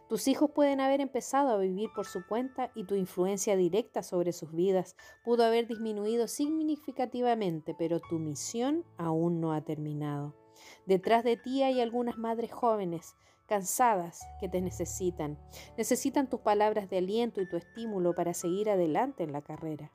Tus 0.08 0.28
hijos 0.28 0.50
pueden 0.50 0.80
haber 0.80 1.00
empezado 1.00 1.50
a 1.50 1.58
vivir 1.58 1.90
por 1.94 2.06
su 2.06 2.26
cuenta 2.26 2.70
y 2.74 2.84
tu 2.84 2.94
influencia 2.94 3.56
directa 3.56 4.02
sobre 4.02 4.32
sus 4.32 4.52
vidas 4.52 4.96
pudo 5.24 5.44
haber 5.44 5.66
disminuido 5.66 6.28
significativamente, 6.28 7.74
pero 7.78 8.00
tu 8.00 8.18
misión 8.18 8.84
aún 8.98 9.40
no 9.40 9.52
ha 9.52 9.62
terminado. 9.62 10.34
Detrás 10.86 11.24
de 11.24 11.36
ti 11.36 11.62
hay 11.62 11.80
algunas 11.80 12.18
madres 12.18 12.52
jóvenes, 12.52 13.14
cansadas, 13.50 14.20
que 14.38 14.48
te 14.48 14.60
necesitan. 14.60 15.36
Necesitan 15.76 16.30
tus 16.30 16.38
palabras 16.38 16.88
de 16.88 16.98
aliento 16.98 17.40
y 17.40 17.48
tu 17.48 17.56
estímulo 17.56 18.14
para 18.14 18.32
seguir 18.32 18.70
adelante 18.70 19.24
en 19.24 19.32
la 19.32 19.42
carrera. 19.42 19.90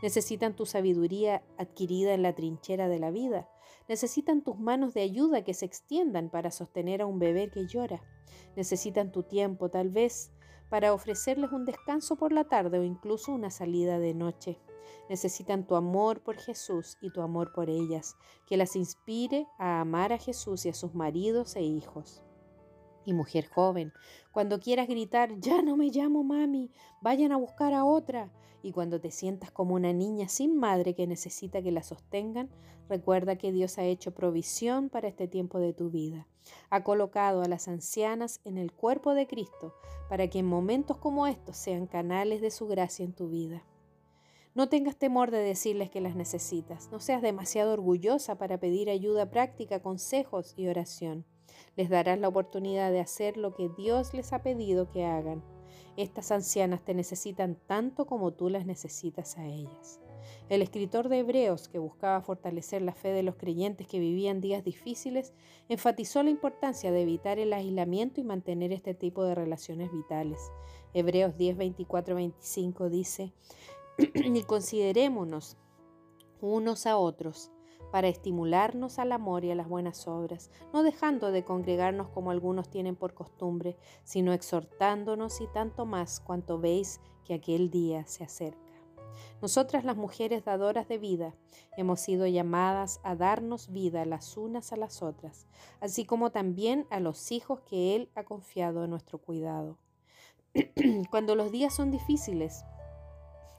Necesitan 0.00 0.54
tu 0.54 0.64
sabiduría 0.64 1.42
adquirida 1.58 2.14
en 2.14 2.22
la 2.22 2.36
trinchera 2.36 2.88
de 2.88 3.00
la 3.00 3.10
vida. 3.10 3.48
Necesitan 3.88 4.42
tus 4.42 4.60
manos 4.60 4.94
de 4.94 5.02
ayuda 5.02 5.42
que 5.42 5.54
se 5.54 5.66
extiendan 5.66 6.30
para 6.30 6.52
sostener 6.52 7.02
a 7.02 7.06
un 7.06 7.18
bebé 7.18 7.50
que 7.50 7.66
llora. 7.66 8.00
Necesitan 8.54 9.10
tu 9.10 9.24
tiempo, 9.24 9.70
tal 9.70 9.90
vez, 9.90 10.30
para 10.68 10.94
ofrecerles 10.94 11.50
un 11.50 11.64
descanso 11.64 12.14
por 12.14 12.30
la 12.30 12.44
tarde 12.44 12.78
o 12.78 12.84
incluso 12.84 13.32
una 13.32 13.50
salida 13.50 13.98
de 13.98 14.14
noche. 14.14 14.60
Necesitan 15.08 15.66
tu 15.66 15.74
amor 15.74 16.22
por 16.22 16.36
Jesús 16.36 16.96
y 17.00 17.10
tu 17.10 17.22
amor 17.22 17.52
por 17.52 17.70
ellas, 17.70 18.14
que 18.46 18.56
las 18.56 18.76
inspire 18.76 19.48
a 19.58 19.80
amar 19.80 20.12
a 20.12 20.18
Jesús 20.18 20.64
y 20.64 20.68
a 20.68 20.74
sus 20.74 20.94
maridos 20.94 21.56
e 21.56 21.62
hijos. 21.62 22.22
Y 23.10 23.12
mujer 23.12 23.48
joven, 23.48 23.92
cuando 24.30 24.60
quieras 24.60 24.86
gritar, 24.86 25.40
ya 25.40 25.62
no 25.62 25.76
me 25.76 25.90
llamo 25.90 26.22
mami, 26.22 26.70
vayan 27.00 27.32
a 27.32 27.36
buscar 27.36 27.74
a 27.74 27.84
otra. 27.84 28.30
Y 28.62 28.70
cuando 28.70 29.00
te 29.00 29.10
sientas 29.10 29.50
como 29.50 29.74
una 29.74 29.92
niña 29.92 30.28
sin 30.28 30.56
madre 30.56 30.94
que 30.94 31.08
necesita 31.08 31.60
que 31.60 31.72
la 31.72 31.82
sostengan, 31.82 32.50
recuerda 32.88 33.34
que 33.34 33.50
Dios 33.50 33.78
ha 33.78 33.82
hecho 33.82 34.14
provisión 34.14 34.90
para 34.90 35.08
este 35.08 35.26
tiempo 35.26 35.58
de 35.58 35.72
tu 35.72 35.90
vida. 35.90 36.28
Ha 36.70 36.84
colocado 36.84 37.42
a 37.42 37.48
las 37.48 37.66
ancianas 37.66 38.40
en 38.44 38.58
el 38.58 38.70
cuerpo 38.70 39.12
de 39.14 39.26
Cristo 39.26 39.74
para 40.08 40.28
que 40.28 40.38
en 40.38 40.46
momentos 40.46 40.96
como 40.96 41.26
estos 41.26 41.56
sean 41.56 41.88
canales 41.88 42.40
de 42.40 42.52
su 42.52 42.68
gracia 42.68 43.04
en 43.04 43.12
tu 43.12 43.28
vida. 43.28 43.64
No 44.54 44.68
tengas 44.68 44.94
temor 44.94 45.32
de 45.32 45.38
decirles 45.38 45.90
que 45.90 46.00
las 46.00 46.14
necesitas. 46.14 46.92
No 46.92 47.00
seas 47.00 47.22
demasiado 47.22 47.72
orgullosa 47.72 48.38
para 48.38 48.60
pedir 48.60 48.88
ayuda 48.88 49.32
práctica, 49.32 49.82
consejos 49.82 50.54
y 50.56 50.68
oración. 50.68 51.26
Les 51.80 51.88
darás 51.88 52.18
la 52.18 52.28
oportunidad 52.28 52.92
de 52.92 53.00
hacer 53.00 53.38
lo 53.38 53.54
que 53.54 53.70
Dios 53.70 54.12
les 54.12 54.34
ha 54.34 54.42
pedido 54.42 54.90
que 54.90 55.06
hagan. 55.06 55.42
Estas 55.96 56.30
ancianas 56.30 56.84
te 56.84 56.92
necesitan 56.92 57.56
tanto 57.66 58.04
como 58.04 58.34
tú 58.34 58.50
las 58.50 58.66
necesitas 58.66 59.38
a 59.38 59.46
ellas. 59.46 59.98
El 60.50 60.60
escritor 60.60 61.08
de 61.08 61.20
Hebreos, 61.20 61.68
que 61.68 61.78
buscaba 61.78 62.20
fortalecer 62.20 62.82
la 62.82 62.92
fe 62.92 63.12
de 63.12 63.22
los 63.22 63.36
creyentes 63.36 63.86
que 63.86 63.98
vivían 63.98 64.42
días 64.42 64.62
difíciles, 64.62 65.32
enfatizó 65.70 66.22
la 66.22 66.28
importancia 66.28 66.92
de 66.92 67.00
evitar 67.00 67.38
el 67.38 67.50
aislamiento 67.54 68.20
y 68.20 68.24
mantener 68.24 68.74
este 68.74 68.92
tipo 68.92 69.24
de 69.24 69.34
relaciones 69.34 69.90
vitales. 69.90 70.52
Hebreos 70.92 71.38
10, 71.38 71.56
24, 71.56 72.14
25 72.14 72.90
dice, 72.90 73.32
y 73.96 74.42
considerémonos 74.42 75.56
unos 76.42 76.84
a 76.84 76.98
otros 76.98 77.50
para 77.90 78.08
estimularnos 78.08 78.98
al 78.98 79.12
amor 79.12 79.44
y 79.44 79.50
a 79.50 79.54
las 79.54 79.68
buenas 79.68 80.06
obras, 80.06 80.50
no 80.72 80.82
dejando 80.82 81.32
de 81.32 81.44
congregarnos 81.44 82.08
como 82.08 82.30
algunos 82.30 82.70
tienen 82.70 82.96
por 82.96 83.14
costumbre, 83.14 83.76
sino 84.04 84.32
exhortándonos 84.32 85.40
y 85.40 85.46
tanto 85.48 85.86
más 85.86 86.20
cuanto 86.20 86.58
veis 86.58 87.00
que 87.24 87.34
aquel 87.34 87.70
día 87.70 88.06
se 88.06 88.24
acerca. 88.24 88.70
Nosotras 89.42 89.84
las 89.84 89.96
mujeres 89.96 90.44
dadoras 90.44 90.88
de 90.88 90.98
vida 90.98 91.34
hemos 91.76 92.00
sido 92.00 92.26
llamadas 92.26 93.00
a 93.02 93.16
darnos 93.16 93.72
vida 93.72 94.04
las 94.04 94.36
unas 94.36 94.72
a 94.72 94.76
las 94.76 95.02
otras, 95.02 95.46
así 95.80 96.04
como 96.04 96.30
también 96.30 96.86
a 96.90 97.00
los 97.00 97.32
hijos 97.32 97.60
que 97.60 97.96
Él 97.96 98.10
ha 98.14 98.24
confiado 98.24 98.84
en 98.84 98.90
nuestro 98.90 99.18
cuidado. 99.18 99.78
Cuando 101.10 101.34
los 101.34 101.50
días 101.52 101.74
son 101.74 101.90
difíciles, 101.90 102.64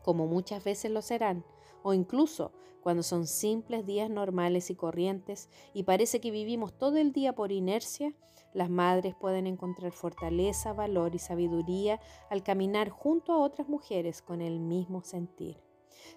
como 0.03 0.27
muchas 0.27 0.63
veces 0.63 0.91
lo 0.91 1.01
serán, 1.01 1.45
o 1.83 1.93
incluso 1.93 2.51
cuando 2.81 3.03
son 3.03 3.27
simples 3.27 3.85
días 3.85 4.09
normales 4.09 4.69
y 4.69 4.75
corrientes 4.75 5.49
y 5.73 5.83
parece 5.83 6.19
que 6.19 6.31
vivimos 6.31 6.73
todo 6.73 6.97
el 6.97 7.11
día 7.13 7.33
por 7.33 7.51
inercia, 7.51 8.13
las 8.53 8.69
madres 8.69 9.15
pueden 9.15 9.47
encontrar 9.47 9.91
fortaleza, 9.91 10.73
valor 10.73 11.15
y 11.15 11.19
sabiduría 11.19 11.99
al 12.29 12.43
caminar 12.43 12.89
junto 12.89 13.33
a 13.33 13.39
otras 13.39 13.69
mujeres 13.69 14.21
con 14.21 14.41
el 14.41 14.59
mismo 14.59 15.03
sentir. 15.03 15.57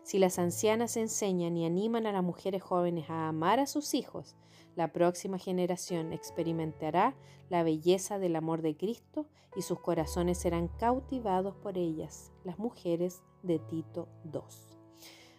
Si 0.03 0.19
las 0.19 0.39
ancianas 0.39 0.97
enseñan 0.97 1.57
y 1.57 1.67
animan 1.67 2.07
a 2.07 2.13
las 2.13 2.23
mujeres 2.23 2.63
jóvenes 2.63 3.11
a 3.11 3.29
amar 3.29 3.61
a 3.61 3.67
sus 3.67 3.95
hijos, 3.95 4.37
la 4.77 4.93
próxima 4.93 5.39
generación 5.39 6.13
experimentará 6.13 7.15
la 7.49 7.63
belleza 7.63 8.19
del 8.19 8.37
amor 8.37 8.63
de 8.63 8.77
Cristo 8.77 9.27
y 9.55 9.63
sus 9.63 9.79
corazones 9.81 10.39
serán 10.39 10.69
cautivados 10.69 11.55
por 11.57 11.79
ellas, 11.79 12.33
las 12.43 12.59
mujeres 12.59 13.23
de 13.43 13.59
Tito 13.61 14.09
II. 14.25 14.74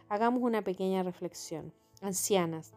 Hagamos 0.07 0.43
una 0.43 0.61
pequeña 0.61 1.01
reflexión. 1.01 1.73
Ancianas, 1.99 2.75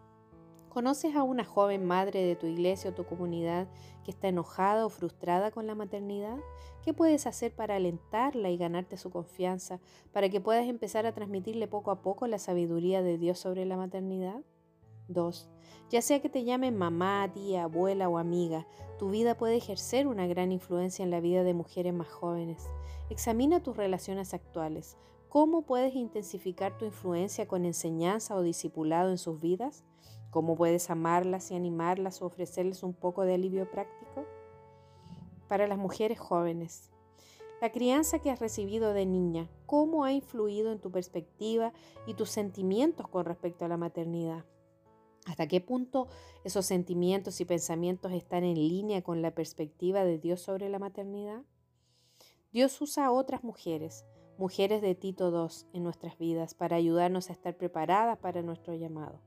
¿conoces 0.71 1.15
a 1.15 1.23
una 1.23 1.45
joven 1.45 1.85
madre 1.85 2.23
de 2.23 2.37
tu 2.37 2.47
iglesia 2.47 2.91
o 2.91 2.95
tu 2.95 3.05
comunidad 3.05 3.69
que 4.03 4.11
está 4.11 4.29
enojada 4.29 4.87
o 4.87 4.89
frustrada 4.89 5.51
con 5.51 5.67
la 5.67 5.75
maternidad? 5.75 6.39
¿Qué 6.83 6.95
puedes 6.95 7.27
hacer 7.27 7.55
para 7.55 7.77
alentarla 7.77 8.49
y 8.49 8.57
ganarte 8.57 8.97
su 8.97 9.11
confianza 9.11 9.79
para 10.11 10.31
que 10.31 10.41
puedas 10.41 10.67
empezar 10.69 11.05
a 11.05 11.13
transmitirle 11.13 11.69
poco 11.69 11.91
a 11.91 12.01
poco 12.01 12.27
la 12.27 12.39
sabiduría 12.39 13.03
de 13.03 13.19
Dios 13.19 13.39
sobre 13.39 13.67
la 13.67 13.77
maternidad? 13.77 14.41
2. 15.09 15.51
Ya 15.91 16.01
sea 16.01 16.23
que 16.23 16.31
te 16.31 16.45
llamen 16.45 16.79
mamá, 16.79 17.31
tía, 17.35 17.65
abuela 17.65 18.09
o 18.09 18.17
amiga, 18.17 18.67
tu 18.99 19.11
vida 19.11 19.37
puede 19.37 19.57
ejercer 19.57 20.07
una 20.07 20.27
gran 20.27 20.51
influencia 20.51 21.03
en 21.03 21.11
la 21.11 21.21
vida 21.21 21.45
de 21.45 21.53
mujeres 21.53 21.93
más 21.93 22.09
jóvenes. 22.09 22.67
Examina 23.11 23.63
tus 23.63 23.77
relaciones 23.77 24.33
actuales. 24.33 24.97
¿Cómo 25.29 25.61
puedes 25.61 25.95
intensificar 25.95 26.79
tu 26.79 26.87
influencia 26.87 27.47
con 27.47 27.67
enseñanza 27.67 28.35
o 28.35 28.43
discipulado 28.43 29.11
en 29.11 29.19
sus 29.19 29.39
vidas? 29.41 29.85
¿Cómo 30.31 30.57
puedes 30.57 30.89
amarlas 30.89 31.51
y 31.51 31.55
animarlas 31.55 32.23
o 32.23 32.27
ofrecerles 32.27 32.83
un 32.83 32.95
poco 32.95 33.25
de 33.25 33.35
alivio 33.35 33.71
práctico? 33.71 34.25
Para 35.47 35.67
las 35.67 35.77
mujeres 35.77 36.19
jóvenes, 36.19 36.91
la 37.61 37.73
crianza 37.73 38.21
que 38.21 38.31
has 38.31 38.41
recibido 38.41 38.95
de 38.95 39.05
niña, 39.05 39.51
¿cómo 39.67 40.05
ha 40.05 40.13
influido 40.13 40.73
en 40.73 40.79
tu 40.79 40.91
perspectiva 40.91 41.75
y 42.07 42.15
tus 42.15 42.31
sentimientos 42.31 43.07
con 43.09 43.27
respecto 43.27 43.67
a 43.67 43.69
la 43.69 43.77
maternidad? 43.77 44.47
¿Hasta 45.27 45.47
qué 45.47 45.61
punto 45.61 46.09
esos 46.45 46.65
sentimientos 46.65 47.39
y 47.43 47.45
pensamientos 47.45 48.13
están 48.13 48.45
en 48.45 48.55
línea 48.55 49.03
con 49.03 49.21
la 49.21 49.35
perspectiva 49.35 50.05
de 50.05 50.19
Dios 50.19 50.41
sobre 50.41 50.71
la 50.71 50.79
maternidad? 50.79 51.43
Dios 52.51 52.81
usa 52.81 53.05
a 53.05 53.11
otras 53.11 53.45
mujeres 53.45 54.07
mujeres 54.39 54.81
de 54.81 54.95
Tito 54.95 55.31
II 55.31 55.69
en 55.73 55.83
nuestras 55.83 56.17
vidas 56.17 56.55
para 56.55 56.77
ayudarnos 56.77 57.29
a 57.29 57.33
estar 57.33 57.57
preparadas 57.57 58.19
para 58.19 58.41
nuestro 58.43 58.75
llamado. 58.75 59.21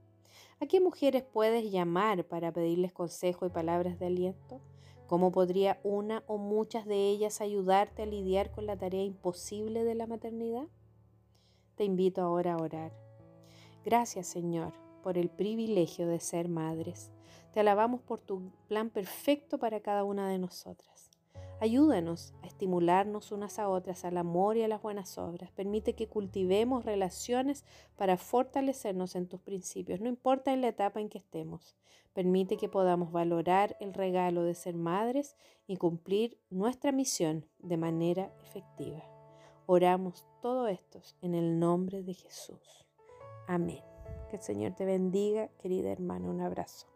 ¿A 0.62 0.66
qué 0.66 0.80
mujeres 0.80 1.24
puedes 1.24 1.70
llamar 1.72 2.24
para 2.24 2.52
pedirles 2.52 2.94
consejo 2.94 3.46
y 3.46 3.50
palabras 3.50 4.00
de 4.00 4.08
aliento? 4.08 4.62
¿Cómo 5.08 5.32
podría 5.32 5.82
una 5.84 6.24
o 6.28 6.38
muchas 6.38 6.86
de 6.86 7.10
ellas 7.10 7.42
ayudarte 7.42 8.04
a 8.04 8.06
lidiar 8.06 8.52
con 8.52 8.66
la 8.66 8.78
tarea 8.78 9.04
imposible 9.04 9.84
de 9.84 9.96
la 9.96 10.08
maternidad? 10.08 10.68
Te 11.76 11.84
invito 11.84 12.22
ahora 12.22 12.54
a 12.54 12.58
orar. 12.58 12.94
Gracias 13.84 14.28
Señor 14.28 14.72
por 15.02 15.18
el 15.18 15.30
privilegio 15.30 16.08
de 16.08 16.20
ser 16.20 16.48
madres. 16.48 17.12
Te 17.52 17.60
alabamos 17.60 18.02
por 18.02 18.22
tu 18.22 18.52
plan 18.68 18.90
perfecto 18.90 19.58
para 19.58 19.82
cada 19.82 20.04
una 20.04 20.30
de 20.30 20.38
nosotras. 20.38 21.01
Ayúdanos 21.62 22.34
a 22.42 22.48
estimularnos 22.48 23.32
unas 23.32 23.60
a 23.60 23.70
otras 23.70 24.04
al 24.04 24.18
amor 24.18 24.58
y 24.58 24.64
a 24.64 24.68
las 24.68 24.82
buenas 24.82 25.20
obras. 25.20 25.52
Permite 25.52 25.94
que 25.94 26.08
cultivemos 26.08 26.86
relaciones 26.86 27.66
para 27.96 28.18
fortalecernos 28.18 29.16
en 29.16 29.28
tus 29.28 29.42
principios, 29.42 30.02
no 30.02 30.10
importa 30.10 30.54
en 30.54 30.62
la 30.62 30.70
etapa 30.70 31.00
en 31.00 31.08
que 31.08 31.20
estemos. 31.20 31.76
Permite 32.14 32.58
que 32.58 32.68
podamos 32.68 33.12
valorar 33.12 33.78
el 33.80 33.94
regalo 33.94 34.42
de 34.42 34.56
ser 34.56 34.74
madres 34.74 35.36
y 35.68 35.78
cumplir 35.78 36.40
nuestra 36.50 36.92
misión 36.92 37.46
de 37.60 37.78
manera 37.78 38.34
efectiva. 38.44 39.04
Oramos 39.68 40.26
todo 40.42 40.68
esto 40.68 41.00
en 41.22 41.36
el 41.36 41.60
nombre 41.60 42.02
de 42.02 42.16
Jesús. 42.16 42.88
Amén. 43.48 43.84
Que 44.32 44.38
el 44.38 44.42
Señor 44.42 44.74
te 44.74 44.86
bendiga, 44.86 45.50
querida 45.60 45.92
hermana. 45.92 46.28
Un 46.28 46.42
abrazo. 46.42 46.91